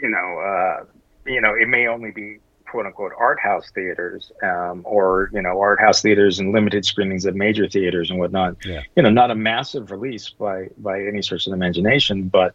you 0.00 0.08
know 0.08 0.38
uh, 0.38 0.84
you 1.26 1.40
know 1.40 1.54
it 1.54 1.68
may 1.68 1.86
only 1.86 2.10
be 2.10 2.38
quote 2.70 2.86
unquote 2.86 3.12
art 3.18 3.40
house 3.40 3.70
theaters 3.74 4.30
um, 4.42 4.82
or 4.84 5.30
you 5.32 5.40
know 5.40 5.60
art 5.60 5.80
house 5.80 6.02
theaters 6.02 6.38
and 6.38 6.52
limited 6.52 6.84
screenings 6.84 7.24
at 7.26 7.34
major 7.34 7.68
theaters 7.68 8.10
and 8.10 8.18
whatnot. 8.18 8.56
Yeah. 8.64 8.82
you 8.96 9.02
know 9.02 9.10
not 9.10 9.30
a 9.30 9.34
massive 9.34 9.90
release 9.90 10.28
by 10.28 10.68
by 10.78 11.02
any 11.02 11.22
stretch 11.22 11.46
of 11.46 11.52
the 11.52 11.56
imagination 11.56 12.28
but 12.28 12.54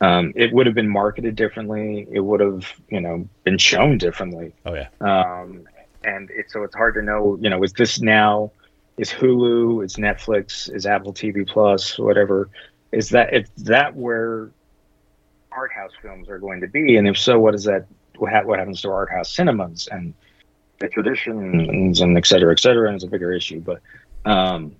um, 0.00 0.32
it 0.36 0.52
would 0.52 0.66
have 0.66 0.74
been 0.74 0.88
marketed 0.88 1.36
differently. 1.36 2.06
It 2.10 2.20
would 2.20 2.40
have 2.40 2.66
you 2.88 3.00
know 3.00 3.28
been 3.44 3.58
shown 3.58 3.98
differently. 3.98 4.54
Oh 4.64 4.74
yeah, 4.74 4.88
um, 5.00 5.66
and 6.04 6.30
it, 6.30 6.50
so 6.50 6.62
it's 6.62 6.74
hard 6.74 6.94
to 6.94 7.02
know 7.02 7.38
you 7.40 7.50
know 7.50 7.62
is 7.62 7.72
this 7.72 8.00
now 8.00 8.52
is 8.96 9.10
hulu 9.10 9.84
is 9.84 9.94
netflix 9.94 10.72
is 10.74 10.84
apple 10.84 11.14
tv 11.14 11.46
plus 11.46 11.96
whatever 12.00 12.50
is 12.90 13.10
that 13.10 13.32
is 13.32 13.48
that 13.58 13.94
where 13.94 14.50
art 15.52 15.72
house 15.72 15.92
films 16.00 16.28
are 16.28 16.38
going 16.38 16.60
to 16.60 16.68
be? 16.68 16.96
And 16.96 17.08
if 17.08 17.18
so 17.18 17.38
what 17.38 17.54
is 17.54 17.64
that 17.64 17.86
what, 18.16 18.46
what 18.46 18.58
happens 18.58 18.80
to 18.82 18.90
art 18.90 19.10
house 19.10 19.34
cinemas 19.34 19.88
and 19.90 20.14
the 20.78 20.88
traditions 20.88 22.00
and 22.00 22.16
et 22.16 22.26
cetera 22.26 22.52
et 22.52 22.60
cetera 22.60 22.88
and 22.88 22.94
it's 22.94 23.04
a 23.04 23.08
bigger 23.08 23.32
issue 23.32 23.60
but 23.60 23.80
um 24.24 24.76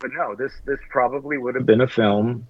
but 0.00 0.10
no 0.12 0.34
this 0.34 0.52
this 0.64 0.80
probably 0.90 1.38
would 1.38 1.54
have 1.54 1.64
been 1.64 1.80
a 1.80 1.86
film 1.86 2.44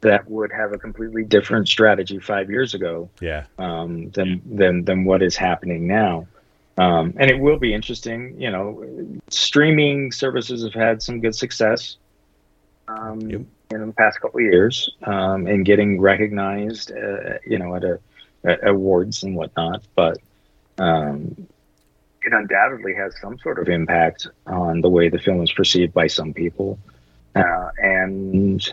that 0.00 0.30
would 0.30 0.52
have 0.52 0.72
a 0.72 0.78
completely 0.78 1.24
different 1.24 1.68
strategy 1.68 2.18
five 2.18 2.50
years 2.50 2.74
ago 2.74 3.10
yeah. 3.20 3.44
um, 3.58 4.10
than 4.10 4.40
than 4.46 4.84
than 4.84 5.04
what 5.04 5.22
is 5.22 5.36
happening 5.36 5.86
now. 5.86 6.26
Um, 6.76 7.14
and 7.16 7.30
it 7.30 7.38
will 7.38 7.58
be 7.58 7.74
interesting. 7.74 8.40
You 8.40 8.50
know, 8.50 9.20
streaming 9.28 10.12
services 10.12 10.62
have 10.62 10.74
had 10.74 11.02
some 11.02 11.20
good 11.20 11.34
success 11.34 11.96
um, 12.86 13.20
Yep. 13.20 13.40
in 13.72 13.86
the 13.86 13.92
past 13.92 14.20
couple 14.20 14.38
of 14.38 14.44
years 14.44 14.88
um, 15.02 15.48
in 15.48 15.64
getting 15.64 16.00
recognized. 16.00 16.92
Uh, 16.92 17.38
you 17.44 17.58
know, 17.58 17.74
at 17.74 17.84
a 17.84 17.98
at 18.44 18.66
awards 18.66 19.22
and 19.22 19.36
whatnot, 19.36 19.82
but. 19.94 20.18
Um, 20.80 21.48
it 22.22 22.32
undoubtedly 22.32 22.94
has 22.94 23.14
some 23.20 23.38
sort 23.38 23.58
of 23.58 23.68
impact 23.68 24.28
on 24.46 24.80
the 24.80 24.88
way 24.88 25.08
the 25.08 25.18
film 25.18 25.42
is 25.42 25.50
perceived 25.52 25.94
by 25.94 26.06
some 26.06 26.32
people, 26.34 26.78
uh, 27.34 27.70
and 27.78 28.72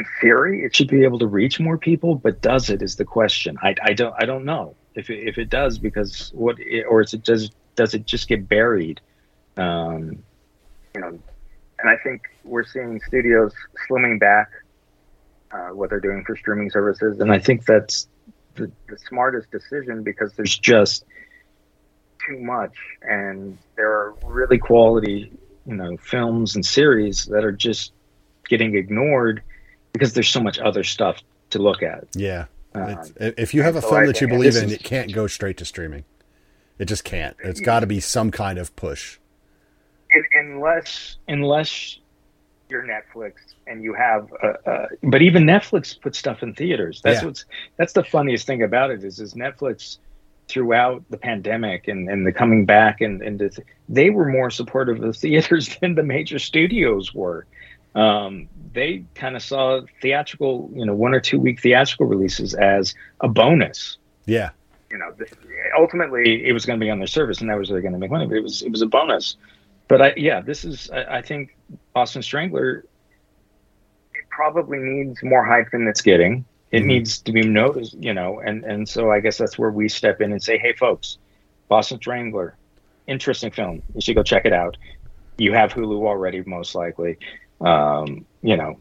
in 0.00 0.06
theory, 0.20 0.64
it 0.64 0.74
should 0.74 0.88
be 0.88 1.04
able 1.04 1.18
to 1.18 1.26
reach 1.26 1.60
more 1.60 1.78
people, 1.78 2.14
but 2.14 2.40
does 2.40 2.70
it 2.70 2.82
is 2.82 2.96
the 2.96 3.04
question. 3.04 3.58
I, 3.62 3.74
I 3.82 3.92
don't 3.92 4.14
I 4.18 4.24
don't 4.24 4.44
know 4.44 4.74
if 4.94 5.10
it, 5.10 5.28
if 5.28 5.38
it 5.38 5.50
does 5.50 5.78
because 5.78 6.30
what 6.34 6.56
or 6.88 7.02
is 7.02 7.14
it 7.14 7.22
does 7.22 7.50
does 7.76 7.94
it 7.94 8.06
just 8.06 8.28
get 8.28 8.48
buried? 8.48 9.00
Um, 9.56 10.22
you 10.94 11.00
know, 11.00 11.08
and 11.08 11.88
I 11.88 11.96
think 12.02 12.22
we're 12.44 12.64
seeing 12.64 13.00
studios 13.06 13.52
slimming 13.88 14.18
back 14.18 14.48
uh, 15.52 15.68
what 15.68 15.90
they're 15.90 16.00
doing 16.00 16.24
for 16.24 16.36
streaming 16.36 16.70
services, 16.70 17.20
and 17.20 17.30
I 17.30 17.38
think 17.38 17.66
that's 17.66 18.08
the, 18.54 18.70
the 18.88 18.98
smartest 19.08 19.50
decision 19.50 20.02
because 20.02 20.32
there's 20.34 20.58
just 20.58 21.04
too 22.26 22.40
much, 22.40 22.74
and 23.02 23.58
there 23.76 23.90
are 23.90 24.14
really 24.24 24.58
quality 24.58 25.30
you 25.66 25.76
know 25.76 25.96
films 25.98 26.54
and 26.54 26.64
series 26.64 27.26
that 27.26 27.44
are 27.44 27.52
just 27.52 27.92
getting 28.48 28.74
ignored 28.74 29.42
because 29.92 30.12
there's 30.14 30.28
so 30.28 30.40
much 30.40 30.58
other 30.58 30.84
stuff 30.84 31.18
to 31.50 31.58
look 31.58 31.82
at. 31.82 32.04
Yeah. 32.14 32.46
Um, 32.74 32.96
if 33.18 33.52
you 33.54 33.62
have 33.62 33.74
a 33.76 33.82
so 33.82 33.88
film 33.90 34.02
I 34.02 34.06
that 34.06 34.20
you 34.20 34.28
believe 34.28 34.56
in, 34.56 34.64
is- 34.66 34.72
it 34.72 34.82
can't 34.84 35.12
go 35.12 35.26
straight 35.26 35.56
to 35.58 35.64
streaming. 35.64 36.04
It 36.78 36.86
just 36.86 37.04
can't. 37.04 37.36
It's 37.44 37.60
got 37.60 37.80
to 37.80 37.86
be 37.86 38.00
some 38.00 38.30
kind 38.30 38.58
of 38.58 38.74
push. 38.76 39.18
Unless 40.34 41.16
unless 41.28 41.98
you're 42.68 42.84
Netflix 42.84 43.32
and 43.66 43.82
you 43.82 43.94
have, 43.94 44.28
but 45.02 45.22
even 45.22 45.44
Netflix 45.44 46.00
puts 46.00 46.18
stuff 46.18 46.42
in 46.42 46.54
theaters. 46.54 47.00
That's 47.02 47.20
Yeah. 47.20 47.26
what's 47.26 47.44
that's 47.76 47.92
the 47.92 48.04
funniest 48.04 48.46
thing 48.46 48.62
about 48.62 48.90
it 48.90 49.04
is 49.04 49.20
is 49.20 49.34
Netflix 49.34 49.98
throughout 50.48 51.04
the 51.10 51.16
pandemic 51.16 51.86
and, 51.86 52.08
and 52.08 52.26
the 52.26 52.32
coming 52.32 52.64
back 52.64 53.00
and 53.00 53.22
and 53.22 53.38
the, 53.38 53.56
they 53.88 54.10
were 54.10 54.26
more 54.26 54.50
supportive 54.50 54.96
of 54.96 55.02
the 55.02 55.12
theaters 55.18 55.76
than 55.80 55.94
the 55.94 56.02
major 56.02 56.38
studios 56.38 57.14
were. 57.14 57.46
Um, 57.94 58.48
they 58.72 59.04
kind 59.14 59.34
of 59.34 59.42
saw 59.42 59.80
theatrical, 60.00 60.70
you 60.74 60.86
know, 60.86 60.94
one 60.94 61.12
or 61.14 61.20
two 61.20 61.40
week 61.40 61.60
theatrical 61.60 62.06
releases 62.06 62.54
as 62.54 62.94
a 63.20 63.26
bonus 63.28 63.96
Yeah. 64.26 64.50
you 64.90 64.98
know, 64.98 65.12
ultimately 65.76 66.46
it 66.46 66.52
was 66.52 66.64
going 66.66 66.78
to 66.78 66.84
be 66.84 66.90
on 66.90 66.98
their 66.98 67.08
service, 67.08 67.40
and 67.40 67.50
that 67.50 67.58
was 67.58 67.68
they're 67.68 67.80
going 67.80 67.92
to 67.92 67.98
make 67.98 68.10
money. 68.10 68.26
But 68.26 68.36
it 68.36 68.42
was 68.42 68.62
it 68.62 68.70
was 68.70 68.82
a 68.82 68.86
bonus. 68.86 69.36
But 69.88 70.02
I, 70.02 70.14
yeah, 70.16 70.40
this 70.40 70.64
is 70.64 70.88
I, 70.90 71.18
I 71.18 71.22
think 71.22 71.56
Boston 71.92 72.22
Strangler. 72.22 72.84
It 74.14 74.24
probably 74.30 74.78
needs 74.78 75.22
more 75.22 75.44
hype 75.44 75.70
than 75.72 75.86
it's 75.88 76.00
getting. 76.02 76.44
It 76.70 76.82
Mhm. 76.82 76.86
needs 76.86 77.18
to 77.22 77.32
be 77.32 77.42
noticed, 77.42 77.94
you 77.94 78.14
know, 78.14 78.38
and 78.40 78.64
and 78.64 78.88
so 78.88 79.10
I 79.10 79.18
guess 79.18 79.36
that's 79.38 79.58
where 79.58 79.70
we 79.70 79.88
step 79.88 80.20
in 80.20 80.30
and 80.30 80.40
say, 80.42 80.58
hey, 80.58 80.72
folks, 80.74 81.18
Boston 81.68 81.98
Strangler, 81.98 82.56
interesting 83.08 83.50
film. 83.50 83.82
You 83.94 84.00
should 84.00 84.14
go 84.14 84.22
check 84.22 84.44
it 84.44 84.52
out. 84.52 84.76
You 85.38 85.52
have 85.54 85.72
Hulu 85.72 86.06
already, 86.06 86.42
most 86.46 86.74
likely. 86.74 87.18
Um, 87.60 88.24
you 88.42 88.56
know, 88.56 88.78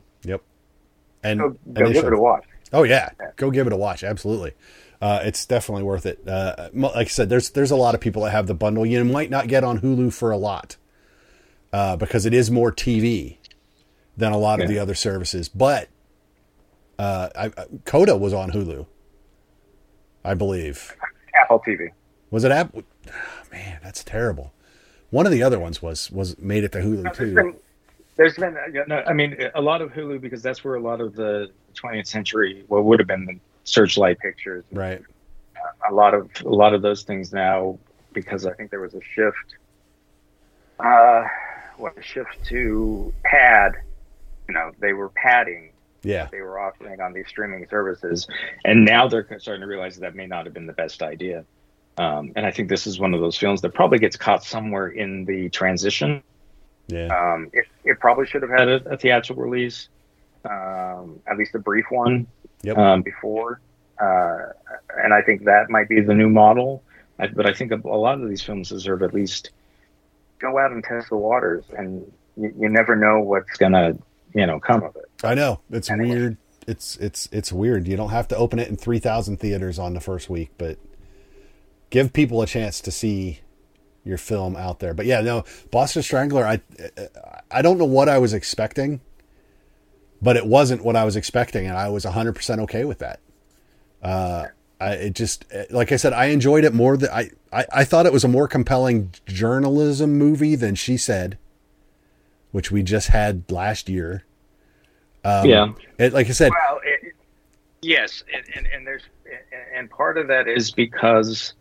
And, 1.21 1.39
go, 1.39 1.45
and 1.47 1.75
go 1.75 1.85
they 1.87 1.93
give 1.93 2.05
it 2.05 2.13
a 2.13 2.17
watch. 2.17 2.45
Oh 2.71 2.83
yeah, 2.83 3.09
go 3.35 3.51
give 3.51 3.67
it 3.67 3.73
a 3.73 3.77
watch. 3.77 4.03
Absolutely, 4.05 4.53
uh, 5.01 5.19
it's 5.23 5.45
definitely 5.45 5.83
worth 5.83 6.05
it. 6.05 6.25
Uh, 6.25 6.69
like 6.73 6.95
I 6.95 7.03
said, 7.09 7.27
there's 7.29 7.49
there's 7.49 7.71
a 7.71 7.75
lot 7.75 7.93
of 7.93 7.99
people 7.99 8.23
that 8.23 8.31
have 8.31 8.47
the 8.47 8.53
bundle. 8.53 8.85
You 8.85 9.03
might 9.03 9.29
not 9.29 9.47
get 9.49 9.63
on 9.65 9.81
Hulu 9.81 10.13
for 10.13 10.31
a 10.31 10.37
lot 10.37 10.77
uh, 11.73 11.97
because 11.97 12.25
it 12.25 12.33
is 12.33 12.49
more 12.49 12.71
TV 12.71 13.37
than 14.15 14.31
a 14.31 14.37
lot 14.37 14.61
of 14.61 14.69
the 14.69 14.79
other 14.79 14.95
services. 14.95 15.49
But 15.49 15.89
uh, 16.97 17.29
I, 17.35 17.45
I- 17.47 17.65
Coda 17.85 18.15
was 18.15 18.33
on 18.33 18.51
Hulu, 18.51 18.85
I 20.23 20.33
believe. 20.35 20.95
Apple 21.35 21.61
TV. 21.67 21.89
Was 22.31 22.43
it 22.45 22.51
app? 22.51 22.73
Man, 23.51 23.79
that's 23.83 24.03
terrible. 24.03 24.53
One 25.09 25.25
of 25.25 25.31
the 25.31 25.41
other 25.43 25.59
ones 25.59 25.81
was 25.81 26.11
was 26.11 26.37
made 26.37 26.63
it 26.63 26.71
to 26.73 26.79
Hulu 26.79 27.03
There's 27.03 27.17
too. 27.17 27.35
been, 27.35 27.55
there's 28.19 28.35
been, 28.35 28.57
uh, 28.57 28.83
no, 28.85 29.01
I 29.07 29.13
mean, 29.13 29.37
a 29.55 29.61
lot 29.61 29.81
of 29.81 29.93
Hulu 29.93 30.19
because 30.19 30.43
that's 30.43 30.61
where 30.61 30.75
a 30.75 30.81
lot 30.81 30.99
of 30.99 31.15
the 31.15 31.51
20th 31.73 32.05
century, 32.05 32.65
what 32.67 32.83
would 32.83 32.99
have 32.99 33.07
been 33.07 33.25
the 33.25 33.39
Searchlight 33.63 34.19
pictures, 34.19 34.65
Right. 34.73 35.01
a 35.89 35.93
lot 35.93 36.13
of 36.13 36.29
a 36.43 36.49
lot 36.49 36.73
of 36.73 36.81
those 36.81 37.03
things 37.03 37.31
now 37.31 37.79
because 38.11 38.45
I 38.45 38.53
think 38.53 38.71
there 38.71 38.81
was 38.81 38.93
a 38.93 39.01
shift. 39.01 39.55
Uh, 40.79 41.23
what 41.77 41.97
a 41.97 42.01
shift 42.01 42.43
to 42.47 43.13
pad. 43.23 43.75
You 44.49 44.53
know, 44.53 44.71
they 44.79 44.91
were 44.91 45.09
padding. 45.09 45.71
Yeah. 46.03 46.27
They 46.29 46.41
were 46.41 46.59
offering 46.59 46.99
on 46.99 47.13
these 47.13 47.27
streaming 47.27 47.65
services, 47.69 48.27
and 48.65 48.83
now 48.83 49.07
they're 49.07 49.27
starting 49.39 49.61
to 49.61 49.67
realize 49.67 49.95
that, 49.95 50.01
that 50.01 50.15
may 50.15 50.25
not 50.25 50.45
have 50.45 50.53
been 50.53 50.65
the 50.65 50.73
best 50.73 51.01
idea. 51.01 51.45
Um, 51.97 52.33
and 52.35 52.45
I 52.45 52.51
think 52.51 52.67
this 52.67 52.85
is 52.85 52.99
one 52.99 53.13
of 53.13 53.21
those 53.21 53.37
films 53.37 53.61
that 53.61 53.73
probably 53.73 53.99
gets 53.99 54.17
caught 54.17 54.43
somewhere 54.43 54.87
in 54.89 55.23
the 55.25 55.47
transition. 55.49 56.21
Yeah. 56.89 57.07
Um, 57.07 57.49
it, 57.53 57.65
it 57.85 57.99
probably 57.99 58.25
should 58.25 58.41
have 58.41 58.51
had 58.51 58.67
a, 58.67 58.93
a 58.93 58.97
theatrical 58.97 59.43
release, 59.43 59.87
um, 60.45 61.19
at 61.27 61.37
least 61.37 61.55
a 61.55 61.59
brief 61.59 61.85
one 61.89 62.27
Yep. 62.63 62.77
um, 62.77 63.01
before. 63.03 63.61
Uh, 64.01 64.37
and 65.03 65.13
I 65.13 65.21
think 65.21 65.45
that 65.45 65.69
might 65.69 65.87
be 65.89 66.01
the 66.01 66.13
new 66.13 66.29
model. 66.29 66.83
I, 67.19 67.27
but 67.27 67.45
I 67.45 67.53
think 67.53 67.71
a, 67.71 67.75
a 67.75 67.97
lot 67.97 68.19
of 68.21 68.27
these 68.29 68.41
films 68.41 68.69
deserve 68.69 69.03
at 69.03 69.13
least 69.13 69.51
go 70.39 70.57
out 70.57 70.71
and 70.71 70.83
test 70.83 71.09
the 71.09 71.17
waters, 71.17 71.65
and 71.77 72.11
you, 72.37 72.53
you 72.57 72.69
never 72.69 72.95
know 72.95 73.19
what's 73.19 73.57
gonna 73.57 73.97
you 74.33 74.45
know 74.45 74.59
come 74.59 74.83
of 74.83 74.95
it. 74.95 75.05
I 75.23 75.33
know. 75.35 75.59
It's 75.69 75.89
Anyway. 75.91 76.15
weird. 76.15 76.37
It's 76.67 76.95
it's 76.97 77.27
it's 77.31 77.51
weird. 77.51 77.87
You 77.87 77.97
don't 77.97 78.11
have 78.11 78.27
to 78.29 78.37
open 78.37 78.57
it 78.59 78.69
in 78.69 78.77
3000 78.77 79.37
theaters 79.37 79.77
on 79.79 79.93
the 79.93 79.99
first 79.99 80.29
week, 80.29 80.51
but 80.57 80.77
give 81.89 82.13
people 82.13 82.41
a 82.41 82.47
chance 82.47 82.79
to 82.81 82.91
see 82.91 83.39
your 84.09 84.17
film 84.17 84.57
out 84.57 84.79
there. 84.79 84.93
But 84.93 85.05
yeah, 85.05 85.21
no, 85.21 85.45
Boston 85.71 86.03
Strangler 86.03 86.45
I 86.45 86.61
I 87.49 87.61
don't 87.61 87.77
know 87.77 87.85
what 87.85 88.09
I 88.09 88.17
was 88.17 88.33
expecting, 88.33 88.99
but 90.21 90.35
it 90.35 90.45
wasn't 90.45 90.83
what 90.83 90.97
I 90.97 91.05
was 91.05 91.15
expecting 91.15 91.65
and 91.67 91.77
I 91.77 91.87
was 91.89 92.03
100% 92.03 92.59
okay 92.59 92.83
with 92.83 92.99
that. 92.99 93.21
Uh 94.03 94.47
I, 94.81 94.91
it 94.93 95.15
just 95.15 95.45
like 95.69 95.91
I 95.91 95.97
said, 95.97 96.13
I 96.13 96.25
enjoyed 96.25 96.63
it 96.63 96.73
more 96.73 96.95
than 96.95 97.09
I, 97.09 97.31
I, 97.51 97.65
I 97.71 97.83
thought 97.83 98.05
it 98.05 98.13
was 98.13 98.23
a 98.23 98.29
more 98.29 98.47
compelling 98.47 99.11
journalism 99.25 100.17
movie 100.17 100.55
than 100.55 100.75
she 100.75 100.95
said, 100.95 101.37
which 102.51 102.71
we 102.71 102.81
just 102.81 103.09
had 103.09 103.49
last 103.51 103.89
year. 103.89 104.23
Um, 105.25 105.45
Yeah. 105.45 105.73
It, 105.97 106.13
like 106.13 106.27
I 106.27 106.31
said, 106.31 106.51
Well, 106.51 106.79
it, 106.83 107.13
yes, 107.81 108.23
and, 108.33 108.45
and, 108.55 108.67
and 108.67 108.87
there's 108.87 109.03
and 109.75 109.89
part 109.89 110.17
of 110.17 110.27
that 110.27 110.47
is 110.47 110.71
because 110.71 111.53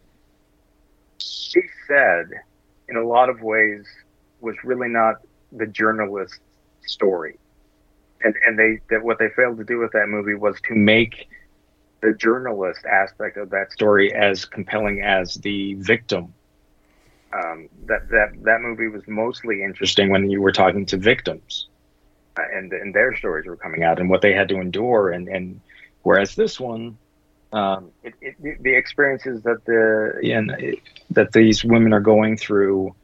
she 1.18 1.62
said, 1.86 2.26
in 2.88 2.96
a 2.96 3.04
lot 3.04 3.28
of 3.28 3.42
ways, 3.42 3.86
was 4.40 4.56
really 4.64 4.88
not 4.88 5.16
the 5.52 5.66
journalist's 5.66 6.40
story, 6.86 7.38
and 8.22 8.34
and 8.46 8.58
they 8.58 8.80
that 8.90 9.02
what 9.02 9.18
they 9.18 9.28
failed 9.30 9.58
to 9.58 9.64
do 9.64 9.78
with 9.78 9.92
that 9.92 10.08
movie 10.08 10.34
was 10.34 10.60
to 10.68 10.74
make 10.74 11.28
the 12.00 12.14
journalist 12.14 12.84
aspect 12.84 13.36
of 13.36 13.50
that 13.50 13.72
story 13.72 14.14
as 14.14 14.44
compelling 14.44 15.02
as 15.02 15.34
the 15.34 15.74
victim. 15.74 16.34
Um, 17.32 17.68
that 17.86 18.08
that 18.10 18.42
that 18.44 18.60
movie 18.60 18.88
was 18.88 19.02
mostly 19.06 19.62
interesting 19.62 20.10
when 20.10 20.30
you 20.30 20.40
were 20.40 20.52
talking 20.52 20.86
to 20.86 20.96
victims 20.96 21.68
uh, 22.38 22.42
and 22.54 22.72
and 22.72 22.94
their 22.94 23.16
stories 23.16 23.46
were 23.46 23.56
coming 23.56 23.82
out 23.82 23.98
and 23.98 24.08
what 24.08 24.22
they 24.22 24.32
had 24.32 24.48
to 24.48 24.60
endure 24.60 25.10
and 25.10 25.28
and 25.28 25.60
whereas 26.02 26.34
this 26.34 26.58
one 26.58 26.96
um, 27.52 27.90
it, 28.02 28.14
it, 28.20 28.62
the 28.62 28.74
experiences 28.74 29.42
that 29.42 29.64
the 29.64 30.18
you 30.22 30.40
know, 30.42 30.54
it- 30.58 30.80
that 31.10 31.32
these 31.32 31.64
women 31.64 31.92
are 31.92 32.00
going 32.00 32.36
through 32.36 32.94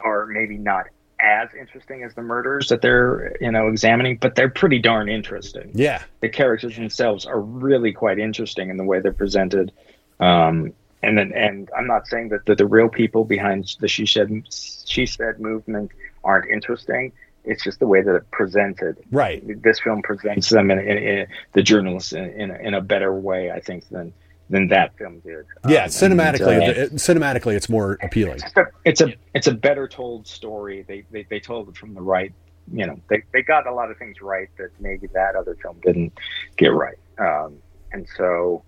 are 0.00 0.26
maybe 0.26 0.56
not 0.56 0.86
as 1.20 1.48
interesting 1.58 2.02
as 2.04 2.14
the 2.14 2.22
murders 2.22 2.68
that 2.68 2.82
they're 2.82 3.34
you 3.40 3.50
know 3.50 3.68
examining 3.68 4.16
but 4.18 4.34
they're 4.34 4.50
pretty 4.50 4.78
darn 4.78 5.08
interesting 5.08 5.70
yeah, 5.74 6.02
the 6.20 6.28
characters 6.28 6.76
themselves 6.76 7.24
are 7.24 7.40
really 7.40 7.92
quite 7.92 8.18
interesting 8.18 8.68
in 8.68 8.76
the 8.76 8.84
way 8.84 9.00
they're 9.00 9.12
presented. 9.12 9.72
Um, 10.20 10.72
and 11.02 11.18
then, 11.18 11.32
and 11.32 11.68
I'm 11.76 11.86
not 11.86 12.06
saying 12.06 12.30
that 12.30 12.46
the, 12.46 12.54
the 12.54 12.66
real 12.66 12.88
people 12.88 13.24
behind 13.24 13.74
the 13.80 13.88
she 13.88 14.06
said 14.06 14.30
she 14.50 15.06
said 15.06 15.40
movement 15.40 15.90
aren't 16.22 16.50
interesting. 16.50 17.12
It's 17.44 17.62
just 17.62 17.78
the 17.78 17.86
way 17.86 18.00
that 18.02 18.14
it 18.14 18.30
presented. 18.30 18.98
right. 19.10 19.42
This 19.62 19.78
film 19.80 20.02
presents 20.02 20.48
them 20.50 20.70
in, 20.70 20.78
in, 20.78 20.98
in 20.98 21.26
the 21.52 21.62
journalists 21.62 22.12
in, 22.12 22.24
in, 22.30 22.50
a, 22.50 22.54
in 22.58 22.74
a 22.74 22.80
better 22.80 23.12
way, 23.14 23.50
I 23.50 23.60
think, 23.60 23.88
than 23.90 24.12
than 24.50 24.68
that 24.68 24.96
film 24.98 25.20
did. 25.20 25.46
Yeah, 25.68 25.84
Um, 25.84 25.88
cinematically, 25.88 26.54
and, 26.54 26.62
uh, 26.62 26.80
it- 26.82 26.92
cinematically, 26.94 27.54
it's 27.54 27.68
more 27.70 27.98
appealing. 28.02 28.40
it's 28.44 28.56
a, 28.56 28.66
it's 28.84 29.00
a 29.00 29.14
it's 29.34 29.46
a 29.46 29.54
better 29.54 29.88
told 29.88 30.26
story. 30.26 30.84
They, 30.86 31.04
they 31.10 31.24
they 31.30 31.40
told 31.40 31.68
it 31.70 31.76
from 31.76 31.94
the 31.94 32.02
right. 32.02 32.32
You 32.72 32.86
know, 32.86 33.00
they 33.08 33.22
they 33.32 33.42
got 33.42 33.66
a 33.66 33.72
lot 33.74 33.90
of 33.90 33.98
things 33.98 34.20
right 34.22 34.48
that 34.58 34.70
maybe 34.80 35.06
that 35.08 35.34
other 35.36 35.54
film 35.62 35.76
didn't 35.82 36.12
get 36.56 36.72
right. 36.72 36.98
Um, 37.18 37.58
and 37.92 38.06
so, 38.16 38.62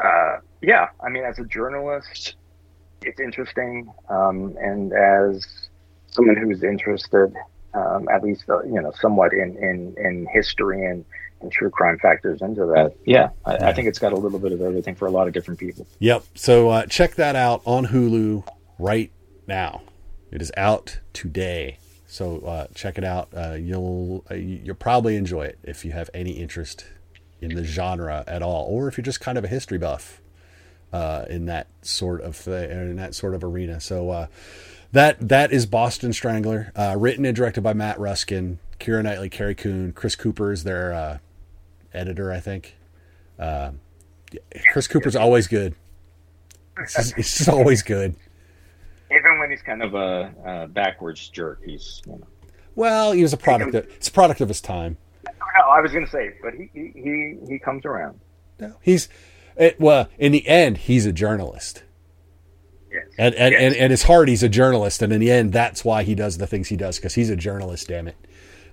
uh, 0.00 0.38
yeah, 0.62 0.88
I 1.04 1.08
mean, 1.10 1.24
as 1.24 1.38
a 1.38 1.44
journalist, 1.44 2.36
it's 3.02 3.18
interesting, 3.20 3.92
um, 4.08 4.56
and 4.60 4.92
as 4.92 5.68
someone 6.10 6.36
who's 6.36 6.62
interested, 6.62 7.34
um, 7.94 8.08
at 8.08 8.22
least 8.22 8.44
uh, 8.48 8.62
you 8.64 8.80
know, 8.80 8.92
somewhat 9.00 9.32
in 9.32 9.56
in 9.56 9.94
in 9.98 10.26
history 10.32 10.84
and. 10.84 11.04
And 11.40 11.52
true 11.52 11.68
crime 11.68 11.98
factors 11.98 12.40
into 12.40 12.64
that. 12.66 12.94
Yeah, 13.04 13.28
I, 13.44 13.56
I 13.56 13.72
think 13.74 13.86
it's 13.86 13.98
got 13.98 14.14
a 14.14 14.16
little 14.16 14.38
bit 14.38 14.52
of 14.52 14.62
everything 14.62 14.94
for 14.94 15.06
a 15.06 15.10
lot 15.10 15.26
of 15.26 15.34
different 15.34 15.60
people. 15.60 15.86
Yep. 15.98 16.24
So 16.34 16.70
uh, 16.70 16.86
check 16.86 17.16
that 17.16 17.36
out 17.36 17.60
on 17.66 17.88
Hulu 17.88 18.48
right 18.78 19.12
now. 19.46 19.82
It 20.30 20.40
is 20.40 20.50
out 20.56 21.00
today. 21.12 21.76
So 22.06 22.38
uh, 22.46 22.68
check 22.74 22.96
it 22.96 23.04
out. 23.04 23.28
Uh, 23.36 23.58
you'll 23.60 24.24
uh, 24.30 24.36
you'll 24.36 24.74
probably 24.74 25.16
enjoy 25.16 25.42
it 25.42 25.58
if 25.62 25.84
you 25.84 25.92
have 25.92 26.08
any 26.14 26.30
interest 26.30 26.86
in 27.42 27.54
the 27.54 27.64
genre 27.64 28.24
at 28.26 28.40
all, 28.40 28.64
or 28.64 28.88
if 28.88 28.96
you're 28.96 29.04
just 29.04 29.20
kind 29.20 29.36
of 29.36 29.44
a 29.44 29.48
history 29.48 29.76
buff 29.76 30.22
uh, 30.94 31.26
in 31.28 31.44
that 31.44 31.66
sort 31.82 32.22
of 32.22 32.42
th- 32.42 32.70
in 32.70 32.96
that 32.96 33.14
sort 33.14 33.34
of 33.34 33.44
arena. 33.44 33.80
So 33.80 34.08
uh, 34.08 34.26
that 34.94 35.28
that 35.28 35.52
is 35.52 35.66
Boston 35.66 36.12
Strangler, 36.12 36.72
uh, 36.76 36.94
written 36.96 37.24
and 37.24 37.36
directed 37.36 37.62
by 37.62 37.72
Matt 37.72 37.98
Ruskin, 37.98 38.60
Kira 38.78 39.02
Knightley, 39.02 39.28
Carrie 39.28 39.54
Coon, 39.54 39.92
Chris 39.92 40.14
Cooper 40.14 40.52
is 40.52 40.62
their 40.62 40.92
uh, 40.92 41.18
editor, 41.92 42.32
I 42.32 42.38
think. 42.38 42.76
Uh, 43.38 43.72
Chris 44.72 44.86
Cooper's 44.86 45.16
always 45.16 45.48
good. 45.48 45.74
It's 46.78 46.94
just, 46.94 47.18
it's 47.18 47.38
just 47.38 47.48
always 47.48 47.82
good. 47.82 48.14
Even 49.10 49.38
when 49.40 49.50
he's 49.50 49.62
kind 49.62 49.82
of 49.82 49.94
a, 49.94 50.32
a 50.44 50.68
backwards 50.68 51.28
jerk, 51.28 51.60
he's 51.64 52.00
you 52.06 52.12
know. 52.12 52.26
Well, 52.76 53.12
he 53.12 53.22
was 53.22 53.32
a 53.32 53.36
product. 53.36 53.74
Of, 53.74 53.84
it's 53.96 54.08
a 54.08 54.12
product 54.12 54.40
of 54.40 54.48
his 54.48 54.60
time. 54.60 54.96
No, 55.24 55.70
I 55.70 55.80
was 55.80 55.92
going 55.92 56.04
to 56.04 56.10
say, 56.10 56.34
but 56.42 56.54
he, 56.54 56.70
he 56.72 56.92
he 56.94 57.36
he 57.48 57.58
comes 57.58 57.84
around. 57.84 58.20
No, 58.60 58.74
he's 58.80 59.08
it, 59.56 59.78
well. 59.80 60.08
In 60.18 60.32
the 60.32 60.46
end, 60.48 60.78
he's 60.78 61.04
a 61.06 61.12
journalist, 61.12 61.82
Yes. 62.94 63.04
and 63.18 63.34
and, 63.34 63.52
Yes. 63.52 63.62
and 63.74 63.82
at 63.82 63.90
his 63.90 64.02
heart, 64.04 64.28
he's 64.28 64.42
a 64.42 64.48
journalist. 64.48 65.02
And 65.02 65.12
in 65.12 65.20
the 65.20 65.30
end, 65.30 65.52
that's 65.52 65.84
why 65.84 66.02
he 66.04 66.14
does 66.14 66.38
the 66.38 66.46
things 66.46 66.68
he 66.68 66.76
does 66.76 66.96
because 66.96 67.14
he's 67.14 67.28
a 67.30 67.36
journalist. 67.36 67.88
Damn 67.88 68.08
it. 68.08 68.16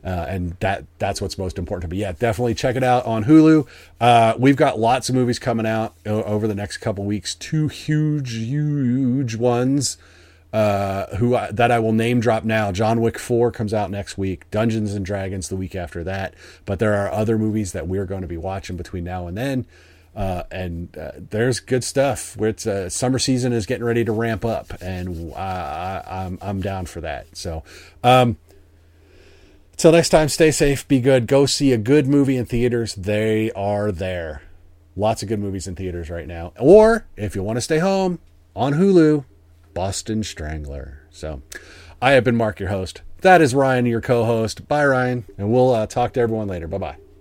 Uh, 0.04 0.26
and 0.30 0.56
that 0.62 0.84
that's 0.98 1.22
what's 1.22 1.38
most 1.38 1.60
important 1.60 1.90
to 1.90 1.96
me. 1.96 2.02
Yeah, 2.02 2.12
definitely 2.14 2.56
check 2.56 2.76
it 2.76 2.84
out 2.84 3.06
on 3.06 3.26
Hulu. 3.26 3.68
Uh, 4.00 4.34
we've 4.38 4.56
got 4.56 4.80
lots 4.80 5.10
of 5.10 5.16
movies 5.16 5.38
coming 5.38 5.66
out 5.68 5.94
o- 6.08 6.24
over 6.24 6.48
the 6.48 6.56
next 6.56 6.78
couple 6.78 7.04
weeks. 7.06 7.36
Two 7.36 7.68
huge, 7.68 8.34
huge 8.36 9.36
ones. 9.36 9.98
Uh, 10.54 11.16
who 11.16 11.34
I, 11.34 11.50
that 11.52 11.72
I 11.72 11.80
will 11.80 11.94
name 11.94 12.20
drop 12.20 12.44
now. 12.44 12.74
John 12.74 13.00
Wick 13.00 13.18
Four 13.18 13.52
comes 13.52 13.74
out 13.74 13.90
next 13.90 14.18
week. 14.18 14.50
Dungeons 14.52 14.94
and 14.94 15.06
Dragons 15.06 15.48
the 15.48 15.56
week 15.56 15.76
after 15.76 16.04
that. 16.04 16.34
But 16.66 16.80
there 16.80 16.94
are 16.96 17.10
other 17.10 17.38
movies 17.38 17.72
that 17.72 17.88
we're 17.88 18.06
going 18.06 18.20
to 18.22 18.28
be 18.28 18.36
watching 18.36 18.76
between 18.76 19.06
now 19.06 19.28
and 19.28 19.38
then. 19.38 19.66
Uh, 20.16 20.44
and 20.52 20.98
uh, 20.98 21.12
there's 21.16 21.60
good 21.60 21.84
stuff. 21.84 22.36
It's 22.40 22.68
uh, 22.68 22.90
summer 22.90 23.18
season 23.18 23.54
is 23.54 23.66
getting 23.66 23.86
ready 23.86 24.04
to 24.04 24.12
ramp 24.12 24.44
up, 24.44 24.74
and 24.82 25.34
I, 25.34 25.40
I, 25.40 26.26
I'm 26.26 26.38
I'm 26.42 26.62
down 26.62 26.86
for 26.86 27.02
that. 27.02 27.36
So. 27.38 27.64
Um, 28.04 28.38
Till 29.78 29.94
next 29.94 30.10
time, 30.10 30.30
stay 30.30 30.52
safe, 30.52 30.88
be 30.88 31.00
good, 31.00 31.26
go 31.26 31.48
see 31.48 31.74
a 31.74 31.78
good 31.80 32.06
movie 32.06 32.38
in 32.38 32.46
theaters. 32.46 32.94
They 32.94 33.50
are 33.54 33.92
there. 33.92 34.44
Lots 34.96 35.24
of 35.24 35.30
good 35.30 35.40
movies 35.40 35.66
in 35.66 35.74
theaters 35.74 36.08
right 36.08 36.28
now. 36.28 36.54
Or 36.60 37.08
if 37.18 37.36
you 37.36 37.42
want 37.42 37.58
to 37.58 37.62
stay 37.62 37.80
home, 37.80 38.20
on 38.56 38.74
Hulu, 38.74 39.26
Boston 39.74 40.24
Strangler. 40.24 41.02
So 41.10 41.42
I 42.00 42.12
have 42.12 42.24
been 42.24 42.36
Mark, 42.36 42.60
your 42.60 42.70
host. 42.70 43.02
That 43.22 43.42
is 43.42 43.56
Ryan, 43.56 43.88
your 43.88 44.02
co 44.02 44.26
host. 44.26 44.68
Bye, 44.68 44.86
Ryan. 44.86 45.26
And 45.38 45.52
we'll 45.52 45.74
uh, 45.74 45.88
talk 45.88 46.14
to 46.14 46.20
everyone 46.20 46.48
later. 46.48 46.68
Bye 46.68 46.78
bye. 46.78 46.98